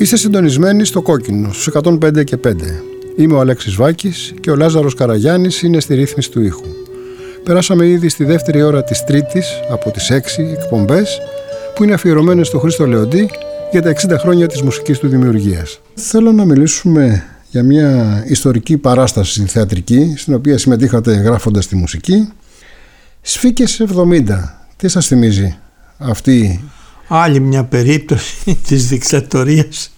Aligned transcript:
Είστε 0.00 0.16
συντονισμένοι 0.16 0.84
στο 0.84 1.02
κόκκινο, 1.02 1.52
στους 1.52 1.66
105 1.66 2.24
και 2.24 2.36
5. 2.36 2.82
Είμαι 3.16 3.34
ο 3.34 3.40
Αλέξης 3.40 3.74
Βάκης 3.74 4.34
και 4.40 4.50
ο 4.50 4.56
Λάζαρος 4.56 4.94
Καραγιάννης 4.94 5.62
είναι 5.62 5.80
στη 5.80 5.94
ρύθμιση 5.94 6.30
του 6.30 6.42
ήχου. 6.42 6.66
Περάσαμε 7.44 7.86
ήδη 7.86 8.08
στη 8.08 8.24
δεύτερη 8.24 8.62
ώρα 8.62 8.84
της 8.84 9.04
τρίτης 9.04 9.48
από 9.70 9.90
τις 9.90 10.10
6 10.10 10.42
εκπομπές 10.42 11.20
που 11.74 11.84
είναι 11.84 11.94
αφιερωμένες 11.94 12.46
στο 12.46 12.58
Χρήστο 12.58 12.86
Λεοντή 12.86 13.30
για 13.70 13.82
τα 13.82 13.90
60 13.90 14.16
χρόνια 14.18 14.46
της 14.46 14.62
μουσικής 14.62 14.98
του 14.98 15.08
δημιουργίας. 15.08 15.80
Θέλω 15.94 16.32
να 16.32 16.44
μιλήσουμε 16.44 17.24
για 17.50 17.62
μια 17.62 18.22
ιστορική 18.26 18.76
παράσταση 18.76 19.46
θεατρική 19.46 20.14
στην 20.16 20.34
οποία 20.34 20.58
συμμετείχατε 20.58 21.12
γράφοντας 21.14 21.66
τη 21.66 21.76
μουσική. 21.76 22.28
Σφίκες 23.20 23.80
70. 23.80 24.66
Τι 24.76 24.88
σας 24.88 25.06
θυμίζει 25.06 25.58
αυτή 25.98 26.60
άλλη 27.08 27.40
μια 27.40 27.64
περίπτωση 27.64 28.54
της 28.66 28.88
δικτατορίας. 28.88 29.96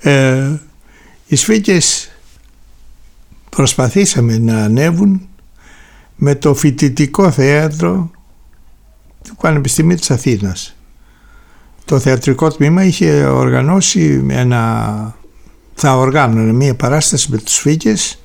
Ε, 0.00 0.52
οι 1.26 1.36
σφίκες 1.36 2.10
προσπαθήσαμε 3.50 4.38
να 4.38 4.64
ανέβουν 4.64 5.28
με 6.16 6.34
το 6.34 6.54
φοιτητικό 6.54 7.30
θέατρο 7.30 8.10
του 9.24 9.36
Πανεπιστημίου 9.40 9.96
της 9.96 10.10
Αθήνας. 10.10 10.76
Το 11.84 11.98
θεατρικό 11.98 12.50
τμήμα 12.50 12.84
είχε 12.84 13.24
οργανώσει 13.24 14.24
ένα, 14.28 15.16
θα 15.74 15.96
οργάνωνε 15.96 16.52
μια 16.52 16.74
παράσταση 16.74 17.30
με 17.30 17.38
τους 17.38 17.54
σφίκες 17.54 18.18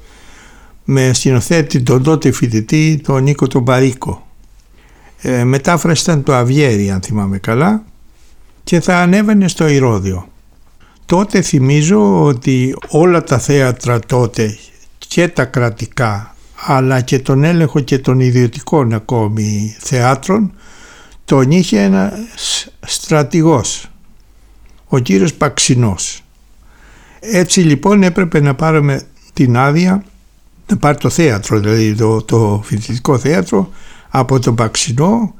με 0.84 1.14
σκηνοθέτη 1.14 1.82
τον 1.82 2.04
τότε 2.04 2.32
φοιτητή 2.32 3.02
τον 3.04 3.24
Νίκο 3.24 3.48
τον 3.48 3.64
Παρίκο. 3.64 4.28
Ε, 5.22 5.44
μετάφραση 5.44 6.04
ήταν 6.04 6.24
το 6.24 6.36
Αβιέρι 6.36 6.92
αν 6.92 7.02
θυμάμαι 7.02 7.38
καλά 7.38 7.84
και 8.64 8.80
θα 8.80 8.98
ανέβαινε 8.98 9.48
στο 9.48 9.68
Ηρώδιο. 9.68 10.28
Τότε 11.06 11.42
θυμίζω 11.42 12.24
ότι 12.24 12.76
όλα 12.88 13.24
τα 13.24 13.40
θέατρα 13.40 14.00
τότε 14.00 14.58
και 14.98 15.28
τα 15.28 15.46
κρατικά 15.46 16.36
αλλά 16.66 17.02
και 17.02 17.20
τον 17.20 17.44
έλεγχο 17.44 17.80
και 17.80 18.00
των 18.00 18.20
ιδιωτικών 18.20 18.94
ακόμη 18.94 19.76
θεάτρων 19.80 20.52
τον 21.26 21.52
είχε 21.52 21.82
ένας 21.82 22.68
στρατηγός, 22.80 23.90
ο 24.88 25.00
κύριος 25.00 25.34
Παξινός. 25.34 26.24
Έτσι 27.20 27.60
λοιπόν 27.60 28.04
έπρεπε 28.04 28.40
να 28.40 28.56
πάρουμε 28.56 29.02
την 29.34 29.58
άδεια, 29.58 30.04
να 30.68 30.78
πάρει 30.78 30.98
το 30.98 31.10
θέατρο, 31.10 31.60
δηλαδή 31.60 31.96
το, 31.96 32.22
το 32.22 32.62
φοιτητικό 32.64 33.18
θέατρο 33.18 33.70
από 34.10 34.40
τον 34.40 34.56
Παξινό 34.56 35.34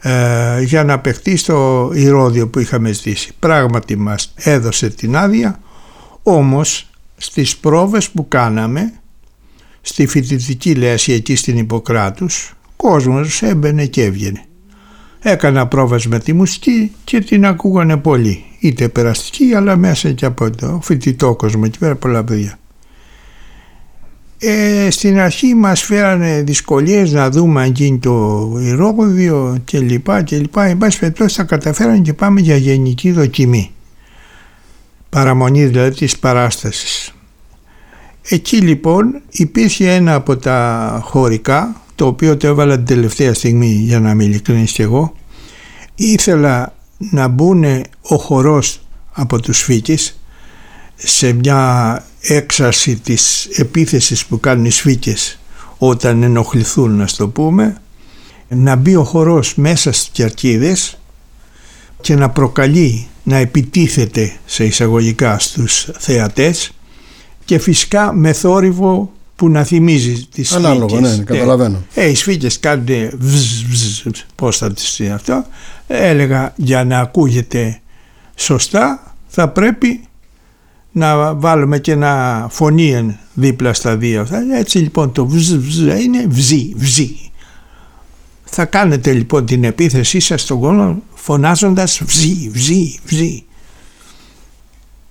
ε, 0.00 0.62
για 0.62 0.84
να 0.84 0.98
παιχτεί 0.98 1.36
στο 1.36 1.90
ηρώδιο 1.94 2.48
που 2.48 2.58
είχαμε 2.58 2.92
ζήσει. 2.92 3.32
Πράγματι 3.38 3.96
μας 3.96 4.32
έδωσε 4.34 4.88
την 4.88 5.16
άδεια, 5.16 5.60
όμως 6.22 6.90
στις 7.16 7.56
πρόβες 7.56 8.10
που 8.10 8.28
κάναμε 8.28 8.92
στη 9.80 10.06
φοιτητική 10.06 10.74
λέση 10.74 11.12
εκεί 11.12 11.36
στην 11.36 11.56
Ιπποκράτους 11.56 12.56
κόσμος 12.76 13.42
έμπαινε 13.42 13.86
και 13.86 14.04
έβγαινε. 14.04 14.44
Έκανα 15.20 15.66
πρόβες 15.66 16.06
με 16.06 16.18
τη 16.18 16.32
μουσική 16.32 16.92
και 17.04 17.20
την 17.20 17.46
ακούγανε 17.46 17.96
πολύ. 17.96 18.44
Είτε 18.60 18.88
περαστική 18.88 19.54
αλλά 19.54 19.76
μέσα 19.76 20.12
και 20.12 20.26
από 20.26 20.50
το 20.50 20.80
φοιτητό 20.82 21.34
κόσμο 21.34 21.62
εκεί 21.64 21.78
πέρα 21.78 21.94
πολλά 21.94 22.24
παιδιά. 22.24 22.58
Ε, 24.38 24.90
στην 24.90 25.18
αρχή 25.18 25.54
μας 25.54 25.82
φέρανε 25.82 26.42
δυσκολίες 26.42 27.12
να 27.12 27.30
δούμε 27.30 27.62
αν 27.62 27.72
γίνει 27.72 27.98
το 27.98 28.52
ηρόδιο 28.60 29.58
και 29.64 29.78
λοιπά 29.78 30.22
και 30.22 30.36
λοιπά. 30.36 30.64
Εν 30.64 30.78
πάση 30.78 30.98
περιπτώσει 30.98 31.36
τα 31.36 31.42
καταφέρανε 31.42 31.98
και 31.98 32.12
πάμε 32.12 32.40
για 32.40 32.56
γενική 32.56 33.10
δοκιμή. 33.10 33.70
Παραμονή 35.10 35.64
δηλαδή 35.66 35.96
της 35.96 36.18
παράστασης. 36.18 37.14
Εκεί 38.28 38.56
λοιπόν 38.56 39.20
υπήρχε 39.30 39.94
ένα 39.94 40.14
από 40.14 40.36
τα 40.36 41.00
χωρικά 41.04 41.80
το 41.94 42.06
οποίο 42.06 42.36
το 42.36 42.46
έβαλα 42.46 42.76
την 42.76 42.84
τελευταία 42.84 43.34
στιγμή 43.34 43.72
για 43.72 44.00
να 44.00 44.10
είμαι 44.10 44.24
ειλικρινής 44.24 44.72
και 44.72 44.82
εγώ. 44.82 45.14
Ήθελα 45.94 46.74
να 46.98 47.28
μπουν 47.28 47.64
ο 48.02 48.16
χορός 48.16 48.80
από 49.12 49.40
τους 49.40 49.62
φύκες 49.62 50.18
σε 50.94 51.32
μια 51.32 52.04
έξαρση 52.26 52.96
της 52.96 53.44
επίθεσης 53.44 54.26
που 54.26 54.40
κάνουν 54.40 54.64
οι 54.64 54.70
σφίκες 54.70 55.38
όταν 55.78 56.22
ενοχληθούν 56.22 56.96
να 56.96 57.06
το 57.16 57.28
πούμε 57.28 57.76
να 58.48 58.76
μπει 58.76 58.96
ο 58.96 59.04
χορός 59.04 59.54
μέσα 59.54 59.92
στις 59.92 60.08
κερκίδες 60.12 60.98
και 62.00 62.14
να 62.14 62.30
προκαλεί 62.30 63.06
να 63.22 63.36
επιτίθεται 63.36 64.36
σε 64.46 64.64
εισαγωγικά 64.64 65.38
στους 65.38 65.88
θεατές 65.98 66.70
και 67.44 67.58
φυσικά 67.58 68.12
με 68.12 68.32
θόρυβο 68.32 69.12
που 69.36 69.48
να 69.48 69.64
θυμίζει 69.64 70.26
τις 70.26 70.52
Ανάλογο, 70.52 71.00
ναι, 71.00 71.16
καταλαβαίνω. 71.16 71.84
Ε, 71.94 72.08
οι 72.08 72.14
σφίκες 72.14 72.60
κάνουν 72.60 72.86
βζ, 73.18 73.62
βζ, 73.68 74.06
πώς 74.34 74.56
θα 74.58 74.72
τις 74.72 75.00
αυτό. 75.00 75.46
Έλεγα 75.86 76.52
για 76.56 76.84
να 76.84 76.98
ακούγεται 76.98 77.80
σωστά 78.34 79.14
θα 79.28 79.48
πρέπει 79.48 80.00
να 80.96 81.34
βάλουμε 81.34 81.78
και 81.78 81.92
ένα 81.92 82.46
φωνή 82.50 83.18
δίπλα 83.34 83.72
στα 83.72 83.96
δύο. 83.96 84.26
Έτσι 84.54 84.78
λοιπόν 84.78 85.12
το 85.12 85.26
βζ, 85.26 85.54
βζ 85.54 85.78
είναι 85.78 86.26
βζί, 86.28 86.72
βζί. 86.76 87.30
Θα 88.44 88.64
κάνετε 88.64 89.12
λοιπόν 89.12 89.46
την 89.46 89.64
επίθεσή 89.64 90.20
σας 90.20 90.42
στον 90.42 90.60
κόσμο 90.60 91.02
φωνάζοντας 91.14 92.02
βζί, 92.04 92.50
βζί, 92.52 92.98
βζί. 93.04 93.44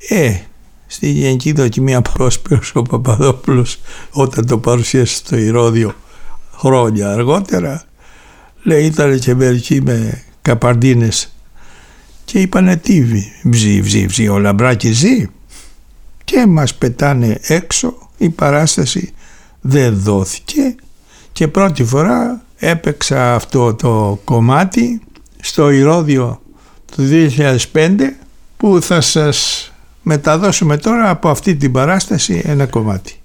Ε, 0.08 0.36
στη 0.88 1.10
γενική 1.10 1.52
δοκιμή 1.52 1.96
απρόσπερος 1.96 2.72
ο 2.76 2.82
Παπαδόπουλος 2.82 3.80
όταν 4.12 4.46
το 4.46 4.58
παρουσίασε 4.58 5.16
στο 5.16 5.38
Ηρώδιο 5.38 5.96
χρόνια 6.56 7.12
αργότερα 7.12 7.84
λέει 8.64 8.86
ήταν 8.86 9.20
και 9.20 9.36
μερικοί 9.36 9.82
με 9.82 10.24
καπαρντίνες 10.42 11.36
και 12.26 12.40
είπανε 12.40 12.76
τι 12.76 13.04
βζί, 13.44 13.82
βζί, 13.82 14.06
βζί, 14.06 14.28
ο 14.28 14.38
Λαμπράκης 14.38 14.98
ζει 14.98 15.30
και 16.36 16.46
μας 16.46 16.76
πετάνε 16.76 17.40
έξω 17.42 17.98
η 18.18 18.30
παράσταση 18.30 19.14
δεν 19.62 20.00
δόθηκε 20.00 20.76
και 21.32 21.48
πρώτη 21.48 21.84
φορά 21.84 22.42
έπαιξα 22.58 23.36
αυτό 23.36 23.74
το 23.74 24.20
κομμάτι 24.24 25.02
στο 25.40 25.70
Ηρώδιο 25.70 26.42
του 26.96 27.04
2005 27.74 27.96
που 28.58 28.82
θα 28.82 29.02
σας 29.02 29.72
μεταδώσουμε 30.02 30.78
τώρα 30.78 31.10
από 31.10 31.30
αυτή 31.30 31.56
την 31.56 31.72
παράσταση 31.72 32.42
ένα 32.46 32.66
κομμάτι. 32.66 33.20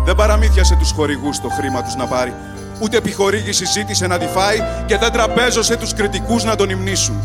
Δεν 0.04 0.14
παραμύθιασε 0.14 0.76
τους 0.76 0.90
χορηγούς 0.90 1.40
το 1.40 1.48
χρήμα 1.48 1.82
τους 1.82 1.94
να 1.94 2.06
πάρει, 2.06 2.34
ούτε 2.82 2.96
επιχορήγηση 2.96 3.64
ζήτησε 3.64 4.06
να 4.06 4.18
τη 4.18 4.26
φάει 4.26 4.58
και 4.86 4.98
δεν 4.98 5.12
τραπέζωσε 5.12 5.76
τους 5.76 5.94
κριτικούς 5.94 6.44
να 6.44 6.56
τον 6.56 6.70
υμνήσουν. 6.70 7.22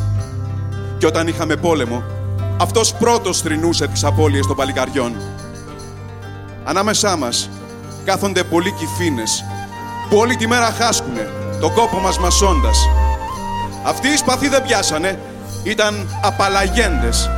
Και 0.98 1.06
όταν 1.06 1.28
είχαμε 1.28 1.56
πόλεμο, 1.56 2.04
αυτός 2.62 2.94
πρώτος 2.94 3.42
θρυνούσε 3.42 3.88
τις 3.88 4.04
απώλειες 4.04 4.48
των 4.48 4.56
παλικαριών. 4.56 5.16
Ανάμεσά 6.64 7.18
μας 7.18 7.50
κάθονται 8.06 8.44
πολλοί 8.44 8.72
κυφίνες 8.72 9.44
που 10.10 10.18
όλη 10.18 10.36
τη 10.36 10.48
μέρα 10.48 10.72
χάσκουνε 10.72 11.30
τον 11.60 11.74
κόπο 11.74 11.98
μας 11.98 12.20
μασώντας. 12.20 12.78
Αυτοί 13.84 14.08
οι 14.08 14.18
σπαθοί 14.18 14.48
δεν 14.48 14.64
πιάσανε, 14.64 15.20
ήταν 15.64 16.20
απαλλαγέντες 16.22 17.30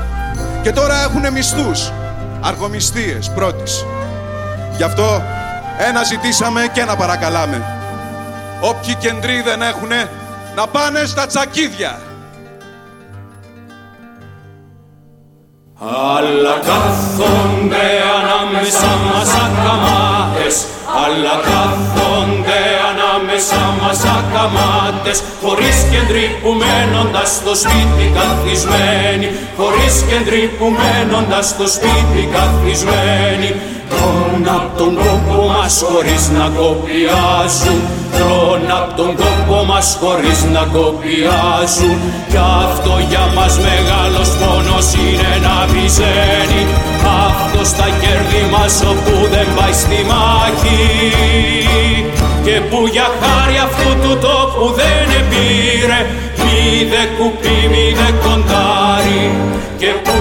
και 0.62 0.72
τώρα 0.72 1.04
έχουν 1.04 1.32
μισθούς, 1.32 1.92
αργομισθίες 2.42 3.32
πρώτης. 3.36 3.86
Γι' 4.78 4.84
αυτό 4.84 5.22
ένα 5.78 6.04
ζητήσαμε 6.04 6.68
και 6.74 6.82
ένα 6.82 6.96
παρακαλάμε. 6.96 7.64
Όποιοι 8.62 8.96
κεντροί 8.96 9.42
δεν 9.42 9.62
έχουνε, 9.62 10.10
να 10.56 10.68
πάνε 10.68 11.06
στα 11.06 11.28
τσακίδια. 11.28 12.00
Αλλά 15.80 16.56
κάθονται 16.70 17.88
ανάμεσα 18.18 18.92
μας 19.08 19.32
ακαμάτες. 19.46 20.66
Αλλά 21.04 21.36
κάθονται 21.50 22.62
ανάμεσα 22.90 23.62
μας 23.82 24.02
ακαμάτες. 24.18 25.24
Χωρίς 25.42 25.78
κεντροί 25.92 26.26
που 26.42 26.50
μένοντας 26.62 27.30
στο 27.30 27.56
σπίτι 27.56 28.06
καθισμένοι 28.18 29.28
Χωρίς 29.58 29.96
κεντροί 30.10 30.44
που 30.58 30.66
μένοντας 30.78 31.46
στο 31.48 31.68
σπίτι 31.68 32.22
καθισμένοι 32.36 33.50
Τρώνε 33.92 34.52
απ' 34.60 34.78
τον 34.78 34.92
κόπο 35.04 35.40
μας 35.54 35.76
χωρίς 35.88 36.24
να 36.38 36.46
κοπιάζουν. 36.58 37.80
Τρώνε 38.16 38.74
απ' 38.80 38.94
τον 39.00 39.12
κόπο 39.22 39.58
μας 39.70 39.88
χωρίς 40.02 40.40
να 40.56 40.64
κοπιάζουν. 40.76 41.98
Κι 42.32 42.42
αυτό 42.64 42.94
για 43.10 43.26
μας 43.36 43.54
μεγάλος 43.68 44.30
πόνος 44.40 44.88
είναι 45.00 45.32
να 45.46 45.56
βυζένει 45.72 46.62
Αυτό 47.28 47.62
στα 47.72 47.88
κέρδη 48.02 48.44
μας 48.54 48.74
όπου 48.92 49.16
δεν 49.34 49.48
πάει 49.56 49.76
στη 49.82 50.00
μάχη. 50.12 50.84
Και 52.46 52.60
που 52.70 52.80
για 52.92 53.08
χάρη 53.22 53.58
αυτού 53.68 53.90
του 54.02 54.14
τόπου 54.26 54.66
δεν 54.80 55.06
επήρε 55.22 56.00
Μη 56.44 56.88
δε 56.92 57.04
κουπί, 57.18 57.58
μη 57.74 57.86
δε 58.00 58.10
κοντάρι 58.24 59.24
Και 59.78 59.92
που 60.04 60.15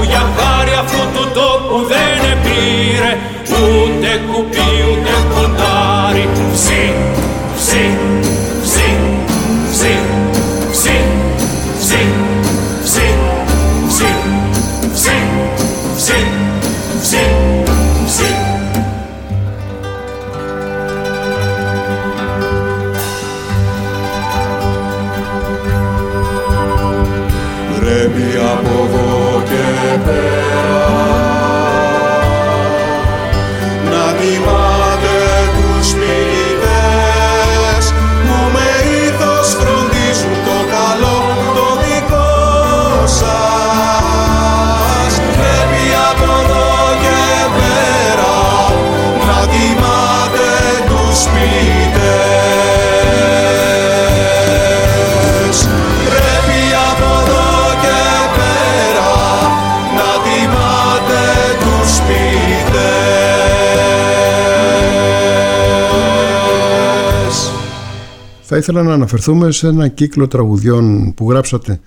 Θα 68.54 68.61
ήθελα 68.61 68.82
να 68.82 68.92
αναφερθούμε 68.92 69.50
σε 69.50 69.66
ένα 69.66 69.88
κύκλο 69.88 70.28
τραγουδιών 70.28 71.14
που 71.14 71.30
γράψατε 71.30 71.80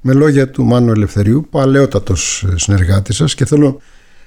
με 0.00 0.12
λόγια 0.12 0.50
του 0.50 0.64
Μάνου 0.64 0.90
Ελευθερίου, 0.90 1.46
παλαιότατος 1.50 2.46
συνεργάτης 2.54 3.16
σας 3.16 3.34
και 3.34 3.44
θέλω 3.44 3.80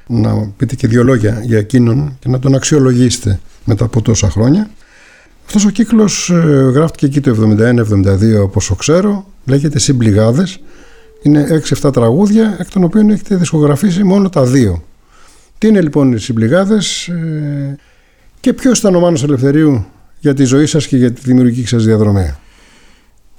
να 0.08 0.52
πείτε 0.58 0.76
και 0.76 0.88
δύο 0.88 1.04
λόγια 1.04 1.42
για 1.44 1.58
εκείνον 1.58 2.18
και 2.20 2.30
να 2.30 2.40
τον 2.40 2.56
αξιολογήσετε 2.56 3.40
μετά 3.66 3.86
από 3.86 4.02
τόσα 4.02 4.30
χρόνια. 4.30 4.70
Αυτός 5.46 5.66
ο 5.66 5.70
κύκλος 5.70 6.30
ε, 6.30 6.36
γράφτηκε 6.74 7.06
εκεί 7.06 7.22
το 7.22 7.56
71-72 8.40 8.44
όπως 8.44 8.74
ξέρω, 8.78 9.26
λέγεται 9.46 9.80
Συμπληγάδες, 9.80 10.60
είναι 11.22 11.62
6-7 11.82 11.94
τραγούδια, 11.94 12.56
εκ 12.60 12.70
των 12.70 12.84
οποίων 12.84 13.10
έχετε 13.10 13.36
δισκογραφήσει 13.36 14.04
μόνο 14.04 14.30
τα 14.30 14.44
δύο. 14.44 14.84
Τι 15.58 15.68
είναι 15.68 15.82
λοιπόν 15.82 16.14
οι 16.14 16.20
Συμπληγάδες 16.20 17.08
ε, 17.08 17.78
και 18.40 18.54
ποιος 18.54 18.80
ήταν 18.80 18.96
ο 18.96 19.00
Μάνος 19.00 19.24
Ελευθερίου; 19.24 19.86
Για 20.24 20.34
τη 20.34 20.44
ζωή 20.44 20.66
σας 20.66 20.88
και 20.88 20.98
για 20.98 21.12
τη 21.12 21.22
δημιουργική 21.24 21.68
σας 21.68 21.86
διαδρομή. 21.86 22.34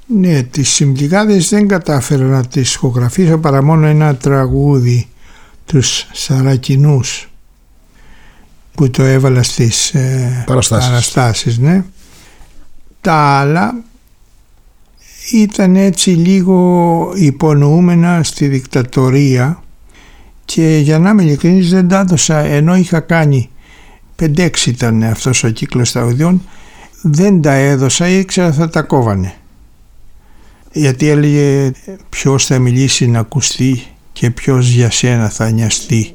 Ναι, 0.06 0.42
τις 0.42 0.68
συμπληγάδες 0.68 1.48
δεν 1.48 1.68
κατάφερα 1.68 2.24
να 2.24 2.46
τις 2.46 2.74
ηχογραφήσω 2.74 3.38
παρά 3.38 3.62
μόνο 3.62 3.86
ένα 3.86 4.16
τραγούδι 4.16 5.08
τους 5.66 6.06
Σαρακινούς 6.12 7.30
που 8.74 8.90
το 8.90 9.02
έβαλα 9.02 9.42
στις 9.42 9.94
ε, 9.94 10.44
Παραστάσεις. 10.46 10.88
παραστάσεις 10.88 11.58
ναι. 11.58 11.84
Τα 13.00 13.14
άλλα 13.14 13.74
ήταν 15.32 15.76
έτσι 15.76 16.10
λίγο 16.10 17.12
υπονοούμενα 17.14 18.22
στη 18.22 18.48
δικτατορία 18.48 19.62
και 20.44 20.78
για 20.82 20.98
να 20.98 21.10
είμαι 21.10 21.22
ειλικρινής 21.22 21.70
δεν 21.70 21.88
τα 21.88 21.98
έδωσα 21.98 22.38
ενώ 22.38 22.76
είχα 22.76 23.00
κάνει 23.00 23.50
5-6 24.22 24.50
ήταν 24.66 25.02
αυτός 25.02 25.44
ο 25.44 25.50
κύκλος 25.50 25.92
τραγουδιών 25.92 26.42
δεν 27.06 27.40
τα 27.40 27.52
έδωσα 27.52 28.08
ήξερα 28.08 28.52
θα 28.52 28.68
τα 28.68 28.82
κόβανε 28.82 29.34
γιατί 30.72 31.08
έλεγε 31.08 31.72
ποιος 32.08 32.46
θα 32.46 32.58
μιλήσει 32.58 33.06
να 33.06 33.18
ακουστεί 33.18 33.82
και 34.12 34.30
ποιος 34.30 34.68
για 34.68 34.90
σένα 34.90 35.28
θα 35.28 35.50
νοιαστεί 35.50 36.14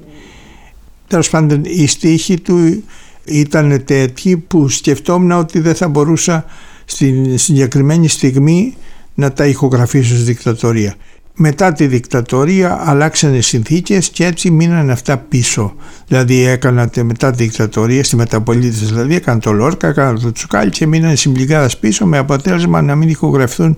Τέλος 1.10 1.30
πάντων 1.30 1.62
η 1.66 1.88
στίχη 1.88 2.40
του 2.40 2.84
ήταν 3.26 3.84
τέτοιοι 3.86 4.38
που 4.38 4.70
σκεφτόμουν 4.70 5.32
ότι 5.32 5.60
δεν 5.60 5.76
θα 5.76 5.88
μπορούσα 5.88 6.46
στην 6.86 7.38
συγκεκριμένη 7.38 8.08
στιγμή 8.08 8.78
να 9.14 9.34
τα 9.34 9.46
ηχογραφήσω 9.46 10.16
στη 10.16 10.24
δικτατορία. 10.24 10.96
Μετά 11.42 11.72
τη 11.72 11.88
δικτατορία 11.88 12.82
αλλάξανε 12.86 13.42
συνθήκες 13.42 14.10
και 14.10 14.26
έτσι 14.26 14.52
μείνανε 14.52 14.92
αυτά 14.92 15.18
πίσω. 15.18 15.76
Δηλαδή 16.08 16.46
έκανα 16.46 16.90
μετά 17.04 17.32
τη 17.32 17.44
δικτατορία 17.44 18.04
στη 18.04 18.16
μεταπολίτευση 18.16 18.86
δηλαδή 18.86 19.16
έκανα 19.16 19.40
το 19.40 19.52
Λόρκα, 19.52 19.88
έκανα 19.88 20.20
το 20.20 20.32
Τσουκάλι 20.32 20.70
και 20.70 20.88
μείνανε 20.88 21.16
συμπληγάδας 21.16 21.78
πίσω 21.78 22.06
με 22.06 22.18
αποτέλεσμα 22.18 22.82
να 22.82 22.96
μην 22.96 23.10
ηχογραφηθούν 23.10 23.78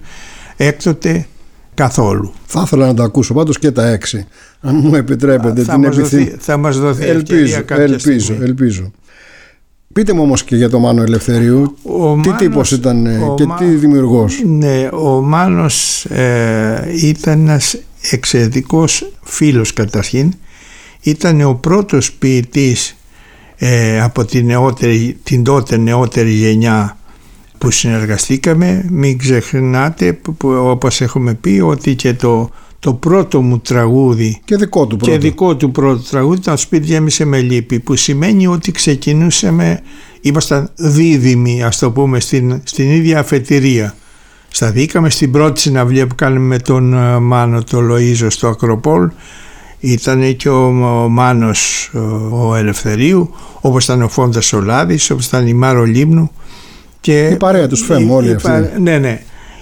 έκτοτε 0.57 1.27
καθόλου. 1.73 2.33
Θα 2.45 2.61
ήθελα 2.65 2.85
να 2.85 2.93
τα 2.93 3.03
ακούσω 3.03 3.33
πάντως 3.33 3.59
και 3.59 3.71
τα 3.71 3.87
έξι 3.87 4.27
αν 4.61 4.75
μου 4.75 4.95
επιτρέπετε 4.95 5.61
θα 5.61 5.73
την 5.73 5.83
μας 5.83 5.97
επιθυμία. 5.97 6.25
δοθεί, 6.25 6.37
θα 6.39 6.57
μας 6.57 6.79
δοθεί 6.79 7.05
ελπίζω, 7.05 7.63
ελπίζω, 7.67 8.37
ελπίζω. 8.41 8.91
Πείτε 9.93 10.13
μου 10.13 10.21
όμως 10.21 10.43
και 10.43 10.55
για 10.55 10.69
τον 10.69 10.81
Μάνο 10.81 11.01
Ελευθερίου, 11.01 11.75
Ο 11.83 11.91
τι 11.91 12.27
Μάνος- 12.27 12.37
τύπος 12.37 12.71
ήταν 12.71 13.05
ε, 13.05 13.17
ο 13.17 13.35
και 13.35 13.45
Μα- 13.45 13.55
τι 13.55 13.65
δημιουργός; 13.65 14.41
Ναι, 14.45 14.87
ο 14.91 15.21
Μάνος 15.21 16.05
ε, 16.05 16.91
ήταν 17.01 17.39
ένας 17.39 17.77
εξαιρετικός 18.11 19.11
φίλος 19.23 19.73
καταρχήν. 19.73 20.33
Ήταν 21.01 21.41
ο 21.41 21.53
πρώτος 21.53 22.11
ποιητής 22.11 22.95
ε, 23.57 24.01
από 24.01 24.25
την, 24.25 24.45
νεότερη, 24.45 25.17
την 25.23 25.43
τότε 25.43 25.77
νεότερη 25.77 26.31
γενιά 26.31 26.97
που 27.57 27.71
συνεργαστήκαμε. 27.71 28.85
Μην 28.89 29.17
ξεχνάτε, 29.17 30.13
που, 30.13 30.35
που, 30.35 30.49
όπως 30.49 31.01
έχουμε 31.01 31.33
πει, 31.33 31.59
ότι 31.63 31.95
και 31.95 32.13
το, 32.13 32.49
το 32.81 32.93
πρώτο 32.93 33.41
μου 33.41 33.59
τραγούδι 33.59 34.41
Και 34.45 34.55
δικό 34.55 34.87
του 34.87 34.97
πρώτο. 34.97 35.11
και 35.11 35.17
δικό 35.17 35.55
του 35.55 35.71
πρώτο 35.71 36.01
τραγούδι 36.09 36.39
ήταν 36.39 36.57
«Σπίτι 36.57 36.85
γέμισε 36.85 37.25
με 37.25 37.39
λύπη» 37.41 37.79
που 37.79 37.95
σημαίνει 37.95 38.47
ότι 38.47 38.71
ξεκινούσαμε, 38.71 39.79
ήμασταν 40.21 40.69
δίδυμοι 40.75 41.63
ας 41.63 41.77
το 41.79 41.91
πούμε 41.91 42.19
στην, 42.19 42.61
στην 42.63 42.91
ίδια 42.91 43.19
αφετηρία. 43.19 43.95
Σταθήκαμε 44.49 45.09
στην 45.09 45.31
πρώτη 45.31 45.59
συναυλία 45.59 46.07
που 46.07 46.15
κάναμε 46.15 46.39
με 46.45 46.59
τον 46.59 46.93
ε, 46.93 47.19
Μάνο 47.19 47.63
το 47.63 47.79
Λοΐζο 47.91 48.27
στο 48.29 48.47
Ακροπόλ 48.47 49.09
ήταν 49.79 50.35
και 50.35 50.49
ο, 50.49 50.65
ο 51.03 51.07
Μάνος 51.09 51.91
ο, 51.93 52.47
ο 52.47 52.55
Ελευθερίου 52.55 53.33
όπως 53.61 53.83
ήταν 53.83 54.01
ο 54.01 54.07
Φόντας 54.07 54.53
Ολάδης 54.53 55.09
όπως 55.09 55.25
ήταν 55.25 55.47
η 55.47 55.53
Μάρο 55.53 55.83
Λίμνου 55.83 56.31
και 57.01 57.27
Η 57.27 57.35
παρέα 57.35 57.67
τους 57.67 57.81
ΦΕΜ 57.81 58.11
όλοι 58.11 58.27
η 58.29 58.31
αυτοί. 58.33 58.47
παρέ- 58.49 58.77
Ναι, 58.79 58.97
ναι. 58.97 59.21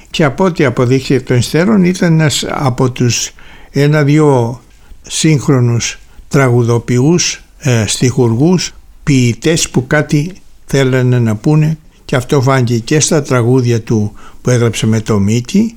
Και 0.09 0.23
από 0.23 0.43
ό,τι 0.43 0.65
αποδείχθηκε 0.65 1.13
εκ 1.13 1.25
των 1.25 1.37
υστέρων 1.37 1.83
ήταν 1.83 2.13
ένας 2.13 2.45
από 2.49 2.91
τους 2.91 3.31
ένα-δυο 3.71 4.61
σύγχρονους 5.01 5.99
τραγουδοποιούς, 6.27 7.43
ε, 7.57 7.83
στιχουργούς, 7.87 8.73
ποιητές 9.03 9.69
που 9.69 9.87
κάτι 9.87 10.33
θέλανε 10.65 11.19
να 11.19 11.35
πούνε. 11.35 11.77
Και 12.05 12.15
αυτό 12.15 12.41
φάνηκε 12.41 12.77
και 12.77 12.99
στα 12.99 13.21
τραγούδια 13.21 13.81
του 13.81 14.13
που 14.41 14.49
έγραψε 14.49 14.87
με 14.87 15.01
το 15.01 15.19
Μίκη 15.19 15.75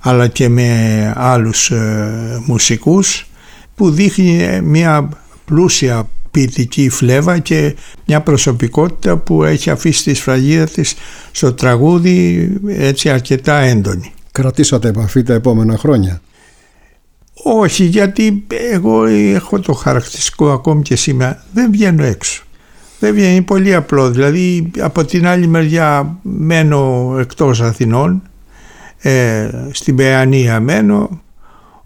αλλά 0.00 0.26
και 0.28 0.48
με 0.48 1.12
άλλους 1.16 1.70
ε, 1.70 2.42
μουσικούς 2.46 3.26
που 3.74 3.90
δείχνει 3.90 4.42
ε, 4.42 4.60
μια 4.60 5.08
πλούσια 5.44 6.08
ποιητική 6.30 6.88
φλέβα 6.88 7.38
και 7.38 7.76
μια 8.06 8.20
προσωπικότητα 8.20 9.16
που 9.16 9.44
έχει 9.44 9.70
αφήσει 9.70 10.02
τη 10.02 10.14
σφραγίδα 10.14 10.64
της 10.64 10.94
στο 11.30 11.52
τραγούδι 11.52 12.50
έτσι 12.66 13.10
αρκετά 13.10 13.56
έντονη. 13.56 14.12
Κρατήσατε 14.32 14.88
επαφή 14.88 15.22
τα 15.22 15.34
επόμενα 15.34 15.76
χρόνια; 15.76 16.20
Όχι 17.42 17.84
γιατί 17.84 18.46
εγώ 18.72 19.04
έχω 19.04 19.60
το 19.60 19.72
χαρακτηριστικό 19.72 20.50
ακόμη 20.50 20.82
και 20.82 20.96
σήμερα 20.96 21.44
δεν 21.52 21.70
βγαίνω 21.70 22.04
έξω. 22.04 22.42
Δεν 22.98 23.14
βγαίνει 23.14 23.34
είναι 23.34 23.42
πολύ 23.42 23.74
απλό 23.74 24.10
δηλαδή 24.10 24.70
από 24.78 25.04
την 25.04 25.26
άλλη 25.26 25.46
μεριά 25.46 26.18
μένω 26.22 27.14
εκτός 27.18 27.60
Αθηνών 27.60 28.22
ε, 28.98 29.48
στην 29.70 29.96
Παιανία 29.96 30.60
μένω 30.60 31.22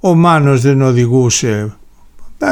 ο 0.01 0.15
Μάνος 0.15 0.61
δεν 0.61 0.83
οδηγούσε 0.83 1.77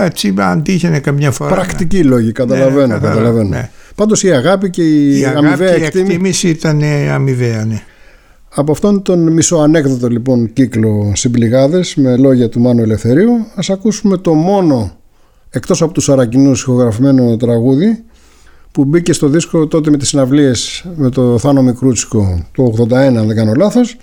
έτσι 0.04 0.34
αν 0.36 0.62
τύχαινε 0.62 1.00
καμιά 1.00 1.30
φορά 1.30 1.54
Πρακτικοί 1.54 2.04
λόγοι, 2.04 2.32
καταλαβαίνω. 2.32 2.86
Ναι, 2.86 2.92
καταλαβαίνω, 2.92 3.14
καταλαβαίνω. 3.14 3.48
ναι. 3.48 3.70
Πάντως 3.94 4.22
η 4.22 4.30
αγάπη 4.32 4.70
και 4.70 4.82
η, 4.82 5.18
η 5.18 5.24
αγάπη 5.24 5.46
αμοιβαία 5.46 5.74
και 5.74 5.80
η 5.80 5.84
εκτίμηση 5.84 6.12
εκτίμηση 6.12 6.48
ήταν 6.48 6.82
αμοιβαία 7.12 7.64
ναι. 7.64 7.82
Από 8.54 8.72
αυτόν 8.72 9.02
τον 9.02 9.32
μισοανέκδοτο 9.32 10.08
λοιπόν 10.08 10.52
κύκλο 10.52 11.12
συμπληγάδες 11.14 11.94
με 11.94 12.16
λόγια 12.16 12.48
του 12.48 12.60
Μάνου 12.60 12.82
Ελευθερίου 12.82 13.46
ας 13.54 13.70
ακούσουμε 13.70 14.16
το 14.16 14.34
μόνο 14.34 14.92
εκτός 15.50 15.82
από 15.82 15.92
τους 15.92 16.08
Αρακινούς 16.08 16.60
ηχογραφημένο 16.60 17.36
τραγούδι 17.36 18.04
που 18.72 18.84
μπήκε 18.84 19.12
στο 19.12 19.28
δίσκο 19.28 19.66
τότε 19.66 19.90
με 19.90 19.96
τις 19.96 20.08
συναυλίες 20.08 20.84
με 20.96 21.10
το 21.10 21.38
Θάνο 21.38 21.62
Μικρούτσικο 21.62 22.46
το 22.52 22.74
81 22.78 22.92
αν 22.92 23.26
δεν 23.26 23.36
κάνω 23.36 23.52
λάθος 23.54 23.96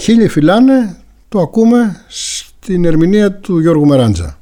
Χίλιοι 0.00 0.28
φυλάνε 0.28 0.96
το 1.28 1.40
ακούμε 1.40 1.96
στην 2.08 2.84
ερμηνεία 2.84 3.32
του 3.32 3.58
Γιώργου 3.58 3.86
Μεράντζα 3.86 4.38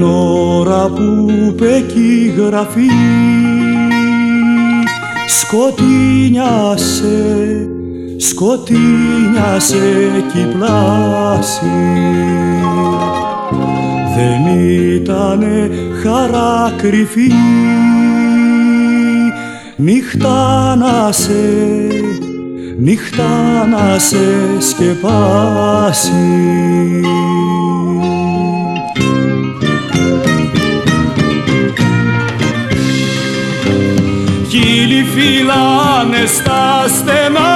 Την 0.00 0.08
ώρα 0.08 0.88
που 0.88 1.26
πεκεί 1.56 2.34
γραφή 2.36 2.90
σκοτεινιάσε, 5.28 6.88
σκοτεινιάσε 8.16 10.08
κι 10.32 10.46
πλάση. 10.56 11.66
Δεν 14.16 14.58
ήτανε 14.94 15.70
χαρά 16.02 16.74
κρυφή 16.76 17.32
νύχτα 19.76 20.76
να 20.76 21.12
σε, 21.12 21.32
νύχτα 22.78 23.66
να 23.66 23.98
σε 23.98 24.60
σκεπάσει 24.60 26.12
Χίλιοι 34.72 35.04
φυλάνε 35.14 36.26
στα 36.26 36.84
στενά, 36.96 37.52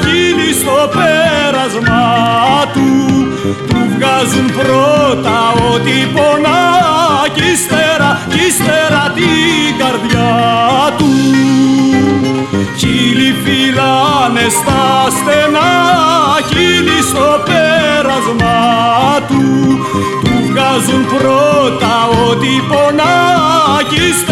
χίλιοι 0.00 0.52
στο 0.60 0.90
πέρασμα 0.96 2.02
του 2.72 2.90
του 3.68 3.78
βγάζουν 3.94 4.46
πρώτα 4.58 5.38
ό,τι 5.72 5.96
πονά 6.14 6.62
κι 7.34 7.50
ύστερα, 7.52 8.20
κι 8.28 8.46
ύστερα 8.46 9.12
την 9.14 9.70
καρδιά 9.80 10.30
του. 10.98 11.10
Χίλιοι 12.78 13.34
φυλάνε 13.44 14.46
στα 14.58 14.82
στενά, 15.16 15.70
χίλιοι 16.48 17.02
στο 17.10 17.28
πέρασμα 17.48 18.58
του 19.28 19.44
του 20.22 20.32
βγάζουν 20.48 21.02
πρώτα 21.06 21.94
ό,τι 22.28 22.52
πονά 22.68 23.16
κι 23.88 24.00
ύστερα, 24.10 24.29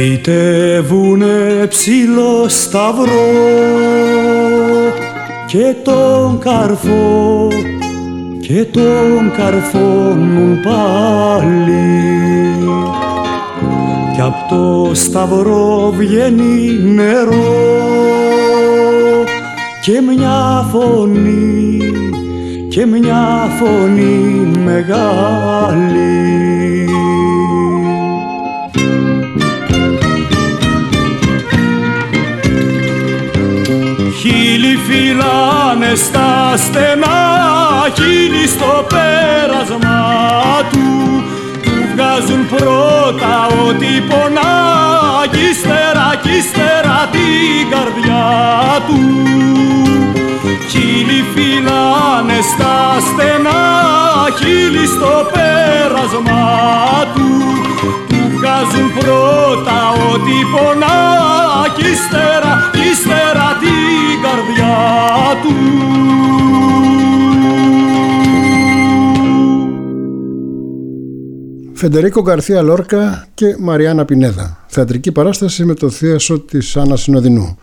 Φυτεύουνε 0.00 1.66
ψηλό 1.68 2.48
σταυρό 2.48 3.32
και 5.46 5.74
τον 5.84 6.38
καρφό 6.38 7.48
και 8.40 8.64
τον 8.64 9.32
καρφώνουν 9.36 10.60
πάλι. 10.60 11.82
Κι 14.14 14.20
απ' 14.20 14.48
το 14.48 14.90
σταυρό 14.94 15.94
βγαίνει 15.96 16.78
νερό 16.94 17.54
και 19.82 20.00
μια 20.00 20.68
φωνή 20.72 21.78
και 22.68 22.86
μια 22.86 23.48
φωνή 23.58 24.50
μεγάλη 24.64 26.18
φυλάνε 34.88 35.94
στα 35.94 36.56
στενά, 36.56 37.18
χίλι 37.94 38.46
στο 38.46 38.86
πέρασμα 38.92 40.00
του. 40.70 40.86
Του 41.62 41.72
βγάζουν 41.92 42.46
πρώτα 42.48 43.34
ότι 43.68 44.02
πονά 44.08 44.56
κι 45.30 45.48
ύστερα 45.50 46.08
κι 46.22 46.36
ύστερα 46.36 47.08
την 47.12 47.70
καρδιά 47.70 48.26
του. 48.86 49.00
Χίλι 50.70 51.24
φυλάνε 51.34 52.38
στα 52.52 52.76
στενά, 53.08 53.62
χίλι 54.38 54.86
στο 54.86 55.30
πέρασμα 55.32 56.46
του 57.14 57.28
Του 58.07 58.07
βγάζουν 58.38 58.88
πρώτα 58.98 59.78
ότι 60.12 60.36
πονά 60.52 60.98
κι 61.76 61.90
ύστερα, 61.90 62.52
ύστερα 62.90 63.48
την 63.62 64.22
καρδιά 64.24 64.76
του 65.42 65.54
Φεντερίκο 71.72 72.22
Γκαρθία 72.22 72.62
Λόρκα 72.62 73.26
και 73.34 73.56
Μαριάννα 73.58 74.04
Πινέδα. 74.04 74.64
Θεατρική 74.66 75.12
παράσταση 75.12 75.64
με 75.64 75.74
το 75.74 75.90
θίασο 75.90 76.40
της 76.40 76.76
Άννας 76.76 77.00
Συνοδεινού. 77.00 77.58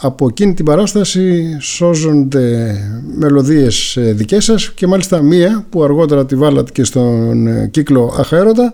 Από 0.00 0.26
εκείνη 0.26 0.54
την 0.54 0.64
παράσταση 0.64 1.56
σώζονται 1.60 2.76
μελωδίες 3.18 3.96
ε, 3.96 4.12
δικές 4.12 4.44
σας 4.44 4.70
και 4.70 4.86
μάλιστα 4.86 5.22
μία 5.22 5.66
που 5.70 5.82
αργότερα 5.82 6.26
τη 6.26 6.36
βάλατε 6.36 6.72
και 6.72 6.84
στον 6.84 7.46
ε, 7.46 7.66
κύκλο 7.66 8.14
Αχαέρωτα 8.18 8.72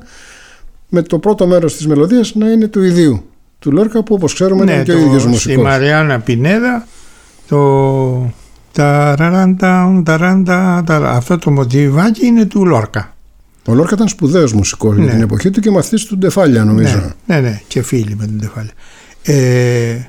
με 0.94 1.02
το 1.02 1.18
πρώτο 1.18 1.46
μέρος 1.46 1.76
της 1.76 1.86
μελωδίας 1.86 2.34
να 2.34 2.48
είναι 2.50 2.66
του 2.68 2.82
ιδίου 2.82 3.24
του 3.58 3.72
Λόρκα 3.72 4.02
που 4.02 4.14
όπως 4.14 4.34
ξέρουμε 4.34 4.64
Ναι, 4.64 4.72
είναι 4.72 4.82
και 4.82 4.92
ο 4.92 4.94
το- 4.98 5.00
ίδιος 5.04 5.20
Στη 5.20 5.30
μουσικός. 5.30 5.64
Μαριάννα 5.64 6.20
Πινέδα 6.20 6.86
το 7.48 8.32
ταραράντα, 8.72 10.02
ταράντα, 10.04 10.82
ταρα- 10.86 11.10
αυτό 11.10 11.38
το 11.38 11.50
μοτιβάκι 11.50 12.26
είναι 12.26 12.44
του 12.44 12.66
Λόρκα. 12.66 13.16
Ο 13.66 13.74
Λόρκα 13.74 13.94
ήταν 13.94 14.08
σπουδαίος 14.08 14.52
μουσικός 14.52 14.96
για 14.96 15.04
Ναι. 15.04 15.10
την 15.10 15.20
εποχή 15.22 15.50
του 15.50 15.60
και 15.60 15.70
μαθητής 15.70 16.04
του 16.04 16.18
Ντεφάλια 16.18 16.64
νομίζω. 16.64 16.98
Ναι, 17.26 17.34
ναι, 17.34 17.40
ναι, 17.40 17.60
και 17.68 17.82
φίλοι 17.82 18.16
με 18.16 18.26
την 18.26 18.40
τεφάλαια. 18.40 18.72
Ε, 19.22 20.08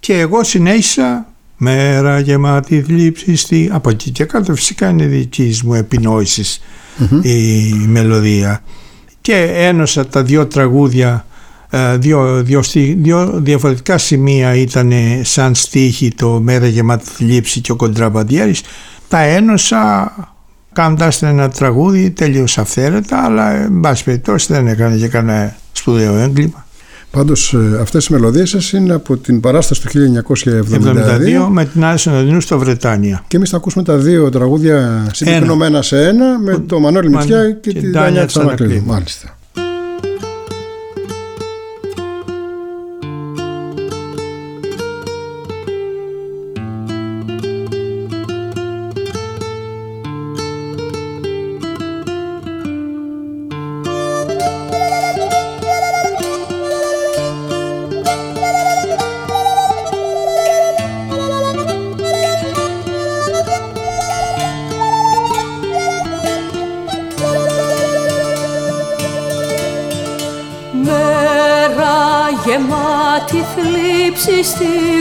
και 0.00 0.18
εγώ 0.18 0.44
συνέχισα 0.44 1.26
μέρα 1.56 2.18
γεμάτη 2.18 2.82
θλίψη 2.82 3.36
στη... 3.36 3.68
από 3.72 3.90
εκεί 3.90 4.10
και 4.10 4.24
κάτω 4.24 4.54
φυσικά 4.54 4.88
είναι 4.88 5.06
δική 5.06 5.58
μου 5.64 5.74
επινόησης 5.74 6.60
η 7.22 7.72
μελωδία 7.86 8.62
και 9.24 9.52
ένωσα 9.54 10.06
τα 10.06 10.22
δύο 10.22 10.46
τραγούδια 10.46 11.26
ε, 11.70 11.96
δύο, 11.96 12.42
δύο, 12.42 12.62
στί- 12.62 12.96
δύο 13.02 13.30
διαφορετικά 13.42 13.98
σημεία 13.98 14.54
ήταν 14.54 14.92
σαν 15.22 15.54
στίχη 15.54 16.14
το 16.14 16.40
μέρα 16.40 16.66
γεμάτη 16.66 17.04
θλίψη 17.04 17.60
και 17.60 17.72
ο 17.72 17.76
κοντραμπαντιέρης 17.76 18.62
τα 19.08 19.18
ένωσα 19.18 20.12
κάνοντας 20.72 21.22
ένα 21.22 21.48
τραγούδι 21.48 22.10
τελείως 22.10 22.58
αυθαίρετα 22.58 23.24
αλλά 23.24 23.50
εν 23.50 23.80
πάση 23.80 24.04
περιπτώσει 24.04 24.52
δεν 24.52 24.66
έκανε 24.66 24.96
και 24.96 25.08
κανένα 25.08 25.56
σπουδαίο 25.72 26.14
έγκλημα 26.16 26.63
Πάντως 27.14 27.54
ε, 27.54 27.78
αυτές 27.80 28.06
οι 28.06 28.12
μελωδίες 28.12 28.50
σας 28.50 28.72
είναι 28.72 28.92
από 28.94 29.16
την 29.16 29.40
παράσταση 29.40 29.80
του 29.80 29.88
1972 30.32 30.62
72 31.44 31.48
με 31.50 31.64
την 31.64 31.84
Άλυση 31.84 32.02
Συνοδεινού 32.08 32.40
στο 32.40 32.58
Βρετάνια 32.58 33.24
και 33.28 33.36
εμείς 33.36 33.50
θα 33.50 33.56
ακούσουμε 33.56 33.84
τα 33.84 33.96
δύο 33.96 34.28
τραγούδια 34.30 35.06
συμπυκνωμένα 35.12 35.82
σε 35.82 36.06
ένα 36.08 36.38
με 36.38 36.58
το 36.58 36.80
Μανώλη 36.80 37.10
Μανώ- 37.10 37.28
Μητσιά 37.28 37.50
και, 37.50 37.70
και 37.72 37.80
την 37.80 37.92
Τάνια 37.92 38.02
Τάνια 38.08 38.26
Τσανακλείδου. 38.26 38.56
Τσανακλείδου. 38.64 38.92
Μάλιστα. 38.92 39.36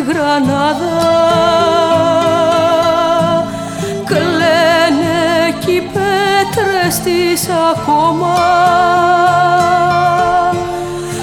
Γρανάδα. 0.07 0.97
Κλαίνε 4.05 5.57
κι 5.59 5.71
οι 5.71 5.89
πέτρες 5.93 6.99
της 6.99 7.49
ακόμα. 7.49 8.35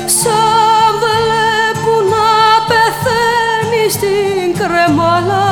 Σαν 0.07 0.93
βλέπουν 1.03 2.09
να 2.09 2.31
πεθαίνει 2.69 3.91
στην 3.91 4.59
κρεμάλα. 4.59 5.49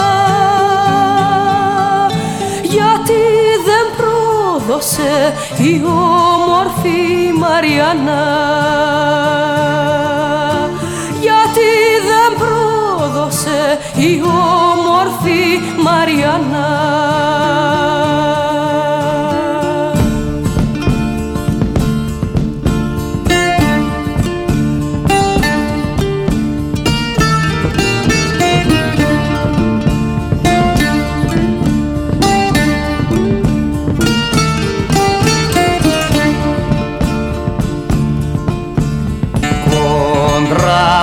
Γιατί 2.62 3.22
δεν 3.64 3.86
πρόδωσε 3.96 5.34
η 5.58 5.82
όμορφη 5.84 7.32
Μαριάννα 7.38 8.26
Μαριάννα 16.28 16.66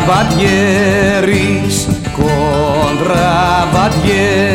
Κοντραμπατιέρης, 0.06 1.78
κοντραμπατιέρης, 2.18 4.55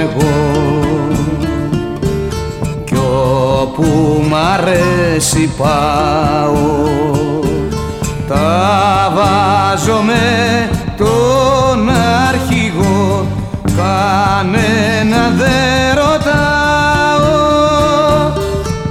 εγώ. 0.00 0.34
Κι 2.84 2.96
όπου 3.60 4.22
μ' 4.28 4.34
αρέσει 4.34 5.50
πάω 5.58 6.88
τα 8.30 9.12
βάζω 9.14 10.00
με 10.06 10.68
τον 10.96 11.90
αρχηγό. 12.28 13.26
Κανένα 13.76 15.30
δεν 15.36 15.94
ρωτάω. 15.94 17.38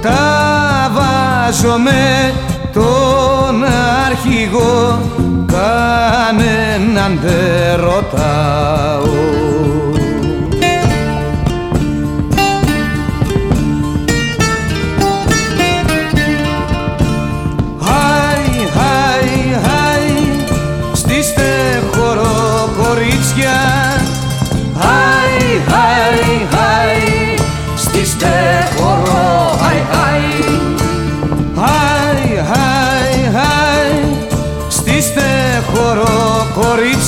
Τα 0.02 0.90
βάζω 0.92 1.78
με 1.78 2.32
τον 2.72 3.64
αρχηγό. 4.06 4.98
Κανέναν 5.46 7.18
δεν 7.22 7.80
ρωτάω 7.80 9.20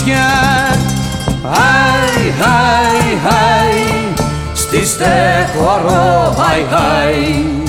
κορίτσια 0.03 0.27
Χάι, 1.43 2.31
χάι, 2.41 3.19
χάι, 3.25 4.12
στήστε 4.53 5.49
χορό, 5.57 6.35
χάι, 6.38 6.65
χάι 6.71 7.62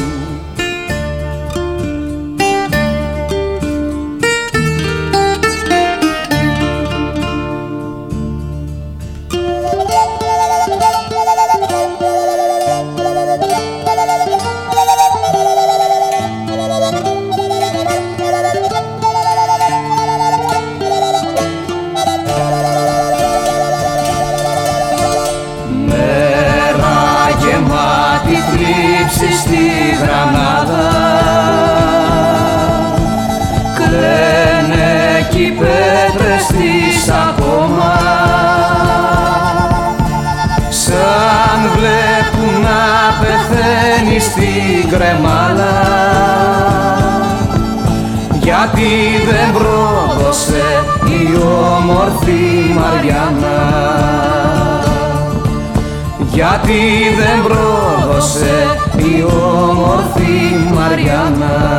όμορφη 59.21 60.33
Μαριάννα 60.75 61.72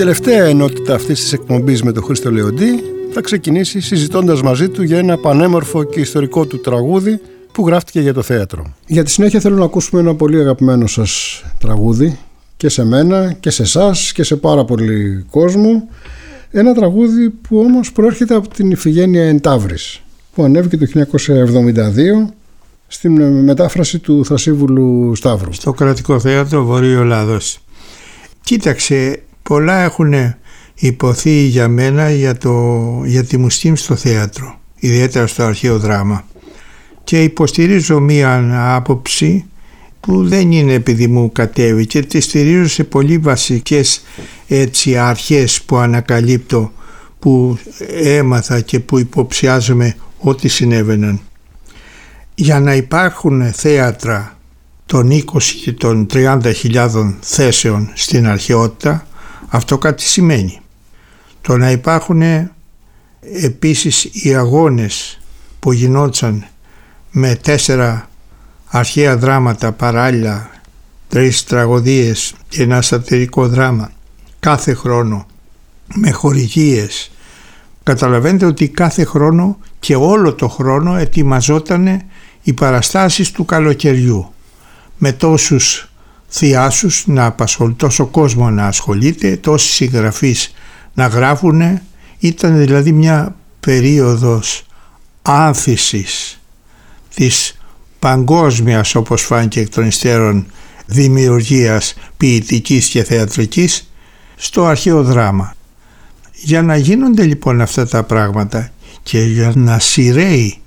τελευταία 0.00 0.44
ενότητα 0.44 0.94
αυτής 0.94 1.20
της 1.20 1.32
εκπομπής 1.32 1.82
με 1.82 1.92
τον 1.92 2.02
Χρήστο 2.02 2.30
Λεοντή 2.30 2.82
θα 3.12 3.20
ξεκινήσει 3.20 3.80
συζητώντας 3.80 4.42
μαζί 4.42 4.68
του 4.68 4.82
για 4.82 4.98
ένα 4.98 5.16
πανέμορφο 5.16 5.82
και 5.84 6.00
ιστορικό 6.00 6.46
του 6.46 6.60
τραγούδι 6.60 7.20
που 7.52 7.66
γράφτηκε 7.66 8.00
για 8.00 8.14
το 8.14 8.22
θέατρο. 8.22 8.74
Για 8.86 9.04
τη 9.04 9.10
συνέχεια 9.10 9.40
θέλω 9.40 9.56
να 9.56 9.64
ακούσουμε 9.64 10.00
ένα 10.00 10.14
πολύ 10.14 10.40
αγαπημένο 10.40 10.86
σας 10.86 11.42
τραγούδι 11.58 12.18
και 12.56 12.68
σε 12.68 12.84
μένα 12.84 13.32
και 13.32 13.50
σε 13.50 13.62
εσάς 13.62 14.12
και 14.12 14.22
σε 14.22 14.36
πάρα 14.36 14.64
πολύ 14.64 15.24
κόσμο 15.30 15.88
ένα 16.50 16.74
τραγούδι 16.74 17.30
που 17.30 17.58
όμως 17.58 17.92
προέρχεται 17.92 18.34
από 18.34 18.48
την 18.48 18.70
Ιφηγένεια 18.70 19.24
Εντάβρης 19.24 20.02
που 20.34 20.42
ανέβηκε 20.42 20.76
το 20.76 20.86
1972 22.26 22.32
στην 22.86 23.42
μετάφραση 23.42 23.98
του 23.98 24.24
Θρασίβουλου 24.24 25.14
Σταύρου. 25.14 25.52
Στο 25.52 25.72
κρατικό 25.72 26.20
θέατρο 26.20 26.64
Βορείο 26.64 27.00
Ελλάδος. 27.00 27.60
Κοίταξε, 28.42 29.22
πολλά 29.42 29.82
έχουν 29.82 30.14
υποθεί 30.74 31.40
για 31.42 31.68
μένα 31.68 32.10
για, 32.10 32.36
το, 32.36 32.84
για 33.04 33.24
τη 33.24 33.36
μουσική 33.36 33.74
στο 33.74 33.96
θέατρο, 33.96 34.58
ιδιαίτερα 34.76 35.26
στο 35.26 35.42
αρχαίο 35.42 35.78
δράμα. 35.78 36.24
Και 37.04 37.22
υποστηρίζω 37.22 38.00
μία 38.00 38.74
άποψη 38.74 39.44
που 40.00 40.28
δεν 40.28 40.52
είναι 40.52 40.72
επειδή 40.72 41.06
μου 41.06 41.32
κατέβει 41.32 41.86
και 41.86 42.00
τη 42.02 42.20
στηρίζω 42.20 42.68
σε 42.68 42.84
πολύ 42.84 43.18
βασικές 43.18 44.04
έτσι 44.48 44.96
αρχές 44.96 45.62
που 45.62 45.76
ανακαλύπτω 45.76 46.72
που 47.18 47.58
έμαθα 48.02 48.60
και 48.60 48.80
που 48.80 48.98
υποψιάζομαι 48.98 49.94
ότι 50.18 50.48
συνέβαιναν. 50.48 51.20
Για 52.34 52.60
να 52.60 52.74
υπάρχουν 52.74 53.52
θέατρα 53.52 54.38
των 54.86 55.10
20 55.10 55.22
και 55.64 55.72
των 55.72 56.06
30 56.12 56.54
θέσεων 57.20 57.90
στην 57.94 58.26
αρχαιότητα 58.26 59.06
αυτό 59.50 59.78
κάτι 59.78 60.02
σημαίνει. 60.02 60.60
Το 61.40 61.56
να 61.56 61.70
υπάρχουν 61.70 62.22
επίσης 63.42 64.08
οι 64.12 64.34
αγώνες 64.34 65.20
που 65.58 65.72
γινόντουσαν 65.72 66.46
με 67.10 67.34
τέσσερα 67.34 68.08
αρχαία 68.66 69.16
δράματα 69.16 69.72
παράλληλα, 69.72 70.50
τρεις 71.08 71.44
τραγωδίες 71.44 72.34
και 72.48 72.62
ένα 72.62 72.82
σατυρικό 72.82 73.48
δράμα 73.48 73.92
κάθε 74.40 74.74
χρόνο 74.74 75.26
με 75.94 76.10
χορηγίες. 76.10 77.10
Καταλαβαίνετε 77.82 78.46
ότι 78.46 78.68
κάθε 78.68 79.04
χρόνο 79.04 79.58
και 79.80 79.96
όλο 79.96 80.34
το 80.34 80.48
χρόνο 80.48 80.96
ετοιμαζόταν 80.96 82.02
οι 82.42 82.52
παραστάσεις 82.52 83.30
του 83.30 83.44
καλοκαιριού 83.44 84.32
με 84.98 85.12
τόσους 85.12 85.89
θειάσους 86.30 87.06
να 87.06 87.24
απασχολούν, 87.24 87.76
τόσο 87.76 88.06
κόσμο 88.06 88.50
να 88.50 88.66
ασχολείται, 88.66 89.36
τόσοι 89.36 89.72
συγγραφείς 89.72 90.54
να 90.94 91.06
γράφουν. 91.06 91.80
Ήταν 92.18 92.58
δηλαδή 92.58 92.92
μια 92.92 93.34
περίοδος 93.60 94.66
άνθησης 95.22 96.40
της 97.14 97.58
παγκόσμιας 97.98 98.94
όπως 98.94 99.22
φάνηκε 99.22 99.60
εκ 99.60 99.68
των 99.68 99.86
υστέρων 99.86 100.46
δημιουργίας 100.86 101.94
ποιητικής 102.16 102.88
και 102.88 103.04
θεατρικής 103.04 103.92
στο 104.36 104.64
αρχαίο 104.64 105.02
δράμα. 105.02 105.54
Για 106.32 106.62
να 106.62 106.76
γίνονται 106.76 107.22
λοιπόν 107.22 107.60
αυτά 107.60 107.88
τα 107.88 108.02
πράγματα 108.02 108.70
και 109.02 109.20
για 109.20 109.52
να 109.54 109.78
σειραίει 109.78 110.60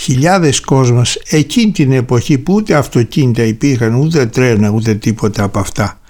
χιλιάδες 0.00 0.60
κόσμος 0.60 1.14
εκείνη 1.14 1.72
την 1.72 1.92
εποχή 1.92 2.38
που 2.38 2.54
ούτε 2.54 2.74
αυτοκίνητα 2.74 3.42
υπήρχαν 3.42 3.94
ούτε 3.94 4.26
τρένα 4.26 4.70
ούτε 4.70 4.94
τίποτα 4.94 5.42
από 5.42 5.58
αυτά 5.58 6.00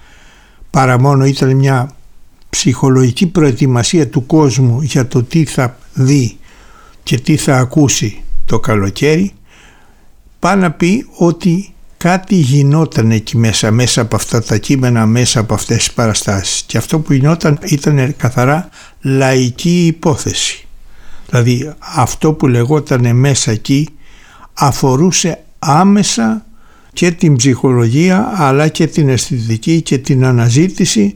παρά 0.69 0.99
μόνο 0.99 1.25
ήταν 1.25 1.55
μια 1.55 1.95
ψυχολογική 2.49 3.27
προετοιμασία 3.27 4.07
του 4.07 4.25
κόσμου 4.25 4.81
για 4.81 5.07
το 5.07 5.23
τι 5.23 5.45
θα 5.45 5.77
δει 5.93 6.37
και 7.03 7.19
τι 7.19 7.37
θα 7.37 7.57
ακούσει 7.57 8.21
το 8.45 8.59
καλοκαίρι 8.59 9.31
πάει 10.39 10.55
να 10.55 10.71
πει 10.71 11.05
ότι 11.17 11.73
κάτι 11.97 12.35
γινόταν 12.35 13.11
εκεί 13.11 13.37
μέσα, 13.37 13.71
μέσα 13.71 14.01
από 14.01 14.15
αυτά 14.15 14.43
τα 14.43 14.57
κείμενα, 14.57 15.05
μέσα 15.05 15.39
από 15.39 15.53
αυτές 15.53 15.77
τις 15.77 15.93
παραστάσεις 15.93 16.61
και 16.61 16.77
αυτό 16.77 16.99
που 16.99 17.13
γινόταν 17.13 17.59
ήταν 17.63 18.15
καθαρά 18.17 18.69
λαϊκή 19.01 19.85
υπόθεση. 19.85 20.65
Δηλαδή 21.31 21.73
αυτό 21.79 22.33
που 22.33 22.47
λεγόταν 22.47 23.15
μέσα 23.15 23.51
εκεί 23.51 23.87
αφορούσε 24.53 25.43
άμεσα 25.59 26.45
και 26.93 27.11
την 27.11 27.35
ψυχολογία 27.35 28.31
αλλά 28.35 28.67
και 28.67 28.87
την 28.87 29.09
αισθητική 29.09 29.81
και 29.81 29.97
την 29.97 30.25
αναζήτηση 30.25 31.15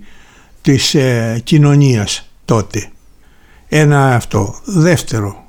της 0.61 0.95
ε, 0.95 1.41
κοινωνίας 1.43 2.29
τότε. 2.45 2.89
Ένα 3.67 4.15
αυτό. 4.15 4.55
Δεύτερο, 4.65 5.45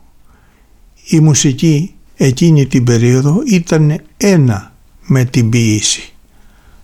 η 1.08 1.20
μουσική 1.20 1.94
εκείνη 2.16 2.66
την 2.66 2.84
περίοδο 2.84 3.42
ήταν 3.46 4.00
ένα 4.16 4.72
με 5.06 5.24
την 5.24 5.50
ποιήση. 5.50 6.12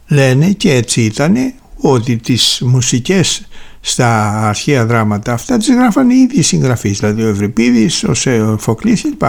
Λένε 0.07 0.51
και 0.51 0.75
έτσι 0.75 1.03
ήταν 1.05 1.37
ότι 1.77 2.17
τις 2.17 2.63
μουσικές 2.65 3.47
στα 3.85 4.39
αρχαία 4.49 4.87
δράματα 4.87 5.33
αυτά 5.33 5.57
τις 5.57 5.69
γράφανε 5.69 6.15
οι 6.15 6.19
ίδιοι 6.19 6.43
συγγραφείς, 6.43 6.99
δηλαδή 6.99 7.23
ο 7.23 7.29
Ευρυπίδης, 7.29 8.05
ο 8.05 8.15
Σοφοκλής 8.15 9.03
κλπ. 9.03 9.23